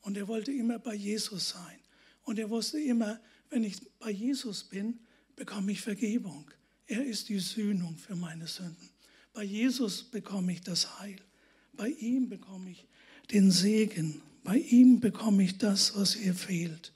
und 0.01 0.17
er 0.17 0.27
wollte 0.27 0.53
immer 0.53 0.79
bei 0.79 0.95
Jesus 0.95 1.51
sein 1.51 1.79
und 2.23 2.39
er 2.39 2.51
wusste 2.51 2.81
immer, 2.81 3.21
wenn 3.51 3.65
ich 3.65 3.77
bei 3.99 4.11
Jesus 4.11 4.65
bin, 4.65 4.99
bekomme 5.37 5.73
ich 5.73 5.81
Vergebung. 5.81 6.51
Er 6.87 7.05
ist 7.05 7.29
die 7.29 7.39
Sühnung 7.39 7.97
für 7.97 8.17
meine 8.17 8.47
Sünden. 8.47 8.91
Bei 9.33 9.45
Jesus 9.45 10.03
bekomme 10.03 10.53
ich 10.53 10.61
das 10.61 10.99
Heil. 10.99 11.21
Bei 11.73 11.89
ihm 11.89 12.29
bekomme 12.29 12.71
ich 12.71 12.85
den 13.31 13.51
Segen. 13.51 14.23
Bei 14.43 14.57
ihm 14.57 15.01
bekomme 15.01 15.43
ich 15.43 15.59
das, 15.59 15.97
was 15.97 16.17
mir 16.17 16.35
fehlt. 16.35 16.93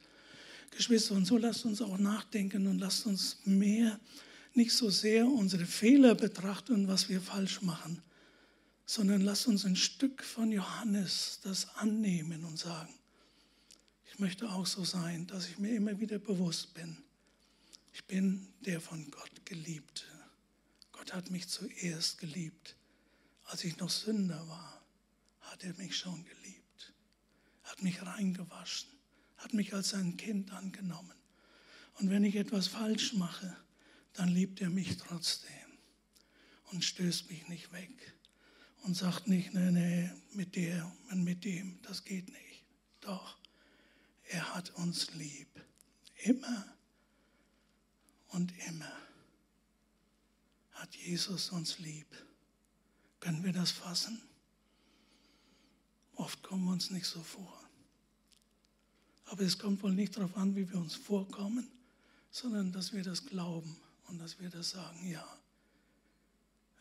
Geschwister, 0.71 1.15
und 1.15 1.25
so 1.25 1.39
lasst 1.39 1.65
uns 1.65 1.81
auch 1.83 1.99
nachdenken 1.99 2.67
und 2.67 2.79
lasst 2.79 3.07
uns 3.07 3.39
mehr, 3.45 4.01
nicht 4.55 4.73
so 4.73 4.91
sehr 4.91 5.27
unsere 5.27 5.67
Fehler 5.67 6.15
betrachten, 6.15 6.89
was 6.89 7.09
wir 7.09 7.21
falsch 7.21 7.63
machen, 7.63 8.03
sondern 8.87 9.21
lasst 9.21 9.47
uns 9.47 9.65
ein 9.65 9.77
Stück 9.77 10.23
von 10.23 10.51
Johannes 10.51 11.41
das 11.43 11.69
annehmen 11.77 12.45
und 12.45 12.59
sagen, 12.59 12.93
ich 14.13 14.19
möchte 14.19 14.49
auch 14.49 14.67
so 14.67 14.85
sein, 14.85 15.27
dass 15.27 15.49
ich 15.49 15.59
mir 15.59 15.75
immer 15.75 15.99
wieder 15.99 16.19
bewusst 16.19 16.75
bin, 16.75 16.97
ich 17.93 18.05
bin 18.05 18.49
der 18.65 18.81
von 18.81 19.11
Gott 19.11 19.45
geliebte. 19.45 20.05
Gott 20.93 21.13
hat 21.13 21.31
mich 21.31 21.49
zuerst 21.49 22.19
geliebt. 22.19 22.77
Als 23.45 23.63
ich 23.63 23.77
noch 23.79 23.91
Sünder 23.91 24.49
war, 24.49 24.83
hat 25.43 25.63
er 25.63 25.75
mich 25.75 25.97
schon 25.97 26.25
geliebt, 26.25 26.44
hat 27.65 27.83
mich 27.83 28.03
reingewaschen, 28.03 28.91
hat 29.37 29.55
mich 29.55 29.75
als 29.75 29.91
sein 29.91 30.17
Kind 30.17 30.53
angenommen. 30.53 31.15
Und 31.95 32.11
wenn 32.11 32.25
ich 32.25 32.37
etwas 32.37 32.69
falsch 32.69 33.15
mache, 33.15 33.57
dann 34.13 34.29
liebt 34.29 34.61
er 34.61 34.71
mich 34.71 34.97
trotzdem 34.97 35.51
und 36.71 36.85
stößt 36.85 37.31
mich 37.31 37.49
nicht 37.49 37.73
weg 37.73 38.15
und 38.83 38.95
sagt 38.95 39.27
nicht, 39.29 39.55
nee, 39.55 39.71
nee, 39.71 40.11
mit 40.33 40.57
der 40.57 40.91
und 41.11 41.25
mit 41.25 41.45
dem, 41.45 41.81
das 41.83 42.05
geht 42.05 42.29
nicht. 42.29 42.65
Doch, 43.01 43.39
er 44.25 44.55
hat 44.55 44.71
uns 44.71 45.15
lieb. 45.15 45.49
Immer 46.17 46.67
und 48.29 48.53
immer 48.67 48.93
hat 50.73 50.95
Jesus 50.97 51.51
uns 51.51 51.79
lieb. 51.79 52.07
Können 53.21 53.45
wir 53.45 53.53
das 53.53 53.71
fassen? 53.71 54.21
Oft 56.17 56.43
kommen 56.43 56.65
wir 56.65 56.73
uns 56.73 56.91
nicht 56.91 57.07
so 57.07 57.23
vor. 57.23 57.61
Aber 59.27 59.43
es 59.43 59.59
kommt 59.59 59.83
wohl 59.83 59.93
nicht 59.93 60.17
darauf 60.17 60.37
an, 60.37 60.55
wie 60.55 60.71
wir 60.71 60.79
uns 60.79 60.95
vorkommen, 60.95 61.69
sondern 62.31 62.73
dass 62.73 62.93
wir 62.93 63.03
das 63.03 63.25
glauben 63.27 63.77
und 64.09 64.19
dass 64.19 64.39
wir 64.39 64.51
das 64.51 64.71
sagen, 64.71 65.09
ja, 65.09 65.27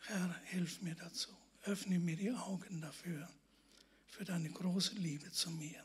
Herr, 0.02 0.34
hilf 0.44 0.82
mir 0.82 0.94
dazu. 0.94 1.30
Öffne 1.62 1.98
mir 1.98 2.16
die 2.16 2.30
Augen 2.30 2.80
dafür, 2.80 3.28
für 4.06 4.24
deine 4.24 4.50
große 4.50 4.94
Liebe 4.94 5.32
zu 5.32 5.50
mir. 5.50 5.82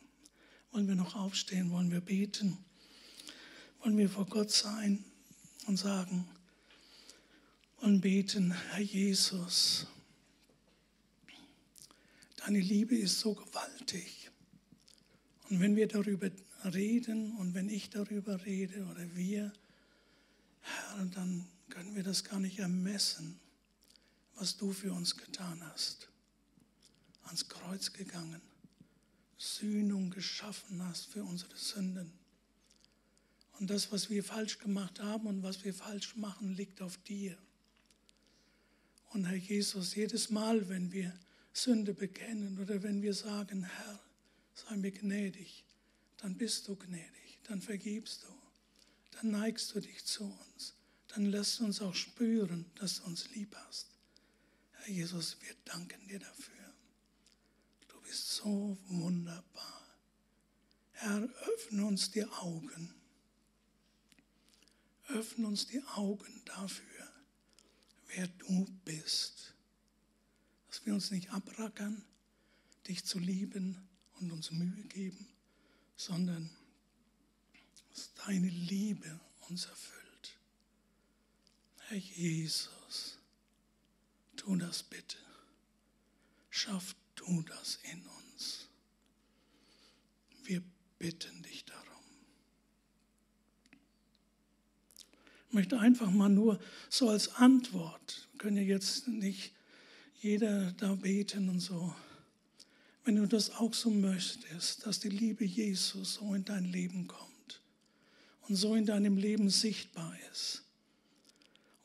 Wollen 0.71 0.87
wir 0.87 0.95
noch 0.95 1.15
aufstehen? 1.15 1.71
Wollen 1.71 1.89
wir 1.89 2.01
beten? 2.01 2.57
Wollen 3.79 3.97
wir 3.97 4.09
vor 4.09 4.25
Gott 4.25 4.51
sein 4.51 5.03
und 5.67 5.77
sagen 5.77 6.27
und 7.77 8.01
beten, 8.01 8.51
Herr 8.51 8.81
Jesus, 8.81 9.87
deine 12.49 12.61
Liebe 12.61 12.97
ist 12.97 13.19
so 13.19 13.35
gewaltig. 13.35 14.31
Und 15.51 15.59
wenn 15.59 15.75
wir 15.75 15.87
darüber 15.87 16.31
reden 16.65 17.37
und 17.37 17.53
wenn 17.53 17.69
ich 17.69 17.91
darüber 17.91 18.43
rede 18.43 18.85
oder 18.85 19.15
wir, 19.15 19.53
Herr, 20.61 21.05
dann 21.13 21.45
können 21.69 21.95
wir 21.95 22.01
das 22.01 22.23
gar 22.23 22.39
nicht 22.39 22.57
ermessen, 22.57 23.39
was 24.33 24.57
du 24.57 24.73
für 24.73 24.91
uns 24.91 25.15
getan 25.15 25.63
hast. 25.63 26.09
Ans 27.25 27.47
Kreuz 27.47 27.93
gegangen 27.93 28.41
Sühnung 29.37 30.09
geschaffen 30.09 30.83
hast 30.83 31.05
für 31.05 31.23
unsere 31.23 31.55
Sünden. 31.55 32.11
Und 33.59 33.69
das, 33.69 33.91
was 33.91 34.09
wir 34.09 34.23
falsch 34.23 34.57
gemacht 34.57 34.99
haben 34.99 35.27
und 35.27 35.43
was 35.43 35.63
wir 35.63 35.73
falsch 35.75 36.15
machen, 36.15 36.55
liegt 36.55 36.81
auf 36.81 36.97
dir. 37.03 37.37
Und 39.11 39.25
Herr 39.25 39.37
Jesus, 39.37 39.93
jedes 39.93 40.31
Mal, 40.31 40.67
wenn 40.67 40.91
wir 40.91 41.13
Sünde 41.53 41.93
bekennen 41.93 42.59
oder 42.59 42.83
wenn 42.83 43.01
wir 43.01 43.13
sagen, 43.13 43.63
Herr, 43.63 43.99
sei 44.53 44.77
mir 44.77 44.91
gnädig, 44.91 45.65
dann 46.17 46.37
bist 46.37 46.67
du 46.67 46.75
gnädig, 46.75 47.39
dann 47.43 47.61
vergibst 47.61 48.23
du, 48.23 48.33
dann 49.11 49.31
neigst 49.31 49.73
du 49.73 49.79
dich 49.79 50.05
zu 50.05 50.25
uns, 50.25 50.75
dann 51.07 51.25
lässt 51.25 51.59
du 51.59 51.65
uns 51.65 51.81
auch 51.81 51.95
spüren, 51.95 52.65
dass 52.75 52.97
du 52.97 53.05
uns 53.05 53.29
lieb 53.31 53.55
hast. 53.67 53.87
Herr 54.73 54.89
Jesus, 54.89 55.37
wir 55.41 55.55
danken 55.65 56.07
dir 56.07 56.19
dafür 56.19 56.59
bist 58.09 58.31
so 58.31 58.75
wunderbar. 58.87 59.85
Herr, 60.93 61.29
öffne 61.53 61.85
uns 61.85 62.09
die 62.09 62.25
Augen. 62.25 62.95
Öffne 65.09 65.47
uns 65.47 65.67
die 65.67 65.83
Augen 65.83 66.41
dafür, 66.45 67.07
wer 68.07 68.27
du 68.27 68.65
bist. 68.83 69.53
Wir 70.89 70.95
uns 70.95 71.11
nicht 71.11 71.29
abrackern, 71.29 72.03
dich 72.87 73.05
zu 73.05 73.19
lieben 73.19 73.77
und 74.19 74.31
uns 74.31 74.49
Mühe 74.49 74.83
geben, 74.85 75.27
sondern 75.95 76.49
dass 77.91 78.11
deine 78.25 78.47
Liebe 78.47 79.19
uns 79.49 79.65
erfüllt. 79.65 80.39
Herr 81.81 81.97
Jesus, 81.97 83.19
tu 84.35 84.55
das 84.55 84.81
bitte. 84.81 85.17
Schaff 86.49 86.95
tu 87.13 87.43
das 87.43 87.77
in 87.83 88.03
uns. 88.07 88.67
Wir 90.41 90.63
bitten 90.97 91.43
dich 91.43 91.65
darum. 91.65 92.03
Ich 95.49 95.53
möchte 95.53 95.79
einfach 95.79 96.09
mal 96.09 96.29
nur 96.29 96.59
so 96.89 97.09
als 97.09 97.35
Antwort, 97.35 98.27
wir 98.31 98.39
können 98.39 98.57
ja 98.57 98.63
jetzt 98.63 99.07
nicht 99.07 99.53
jeder 100.21 100.71
da 100.73 100.95
beten 100.95 101.49
und 101.49 101.59
so. 101.59 101.93
Wenn 103.03 103.15
du 103.15 103.27
das 103.27 103.51
auch 103.51 103.73
so 103.73 103.89
möchtest, 103.89 104.85
dass 104.85 104.99
die 104.99 105.09
Liebe 105.09 105.45
Jesus 105.45 106.15
so 106.15 106.33
in 106.33 106.43
dein 106.43 106.65
Leben 106.65 107.07
kommt 107.07 107.61
und 108.47 108.55
so 108.55 108.75
in 108.75 108.85
deinem 108.85 109.17
Leben 109.17 109.49
sichtbar 109.49 110.13
ist 110.31 110.63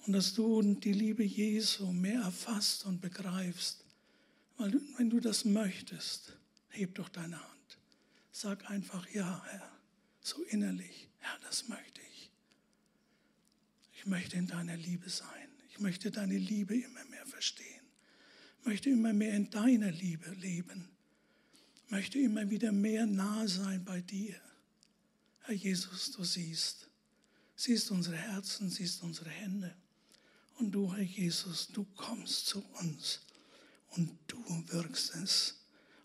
und 0.06 0.12
dass 0.12 0.34
du 0.34 0.60
die 0.74 0.92
Liebe 0.92 1.24
Jesu 1.24 1.92
mehr 1.92 2.22
erfasst 2.22 2.84
und 2.84 3.00
begreifst, 3.00 3.84
weil 4.56 4.72
du, 4.72 4.80
wenn 4.98 5.10
du 5.10 5.20
das 5.20 5.44
möchtest, 5.44 6.36
heb 6.68 6.94
doch 6.96 7.08
deine 7.08 7.40
Hand. 7.40 7.78
Sag 8.32 8.68
einfach, 8.68 9.08
ja, 9.10 9.42
Herr, 9.46 9.72
so 10.20 10.42
innerlich, 10.42 11.08
Herr, 11.18 11.38
das 11.40 11.68
möchte 11.68 12.00
ich. 12.12 12.30
Ich 13.92 14.06
möchte 14.06 14.36
in 14.36 14.46
deiner 14.46 14.76
Liebe 14.76 15.08
sein. 15.08 15.48
Ich 15.70 15.80
möchte 15.80 16.10
deine 16.10 16.36
Liebe 16.36 16.76
immer 16.76 17.04
mehr 17.06 17.26
verstehen. 17.26 17.73
Möchte 18.64 18.90
immer 18.90 19.12
mehr 19.12 19.34
in 19.34 19.50
deiner 19.50 19.90
Liebe 19.90 20.30
leben. 20.30 20.88
Möchte 21.88 22.18
immer 22.18 22.48
wieder 22.50 22.72
mehr 22.72 23.06
nah 23.06 23.46
sein 23.46 23.84
bei 23.84 24.00
dir. 24.00 24.34
Herr 25.40 25.54
Jesus, 25.54 26.12
du 26.12 26.24
siehst, 26.24 26.88
siehst 27.54 27.90
unsere 27.90 28.16
Herzen, 28.16 28.70
siehst 28.70 29.02
unsere 29.02 29.28
Hände. 29.28 29.76
Und 30.58 30.72
du, 30.72 30.92
Herr 30.94 31.02
Jesus, 31.02 31.68
du 31.68 31.84
kommst 31.94 32.46
zu 32.46 32.64
uns 32.80 33.20
und 33.90 34.16
du 34.26 34.42
wirkst 34.68 35.14
es. 35.16 35.60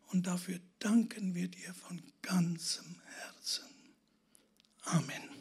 Und 0.07 0.27
dafür 0.27 0.59
danken 0.79 1.35
wir 1.35 1.47
dir 1.47 1.73
von 1.73 2.01
ganzem 2.21 2.99
Herzen. 3.05 3.69
Amen. 4.83 5.38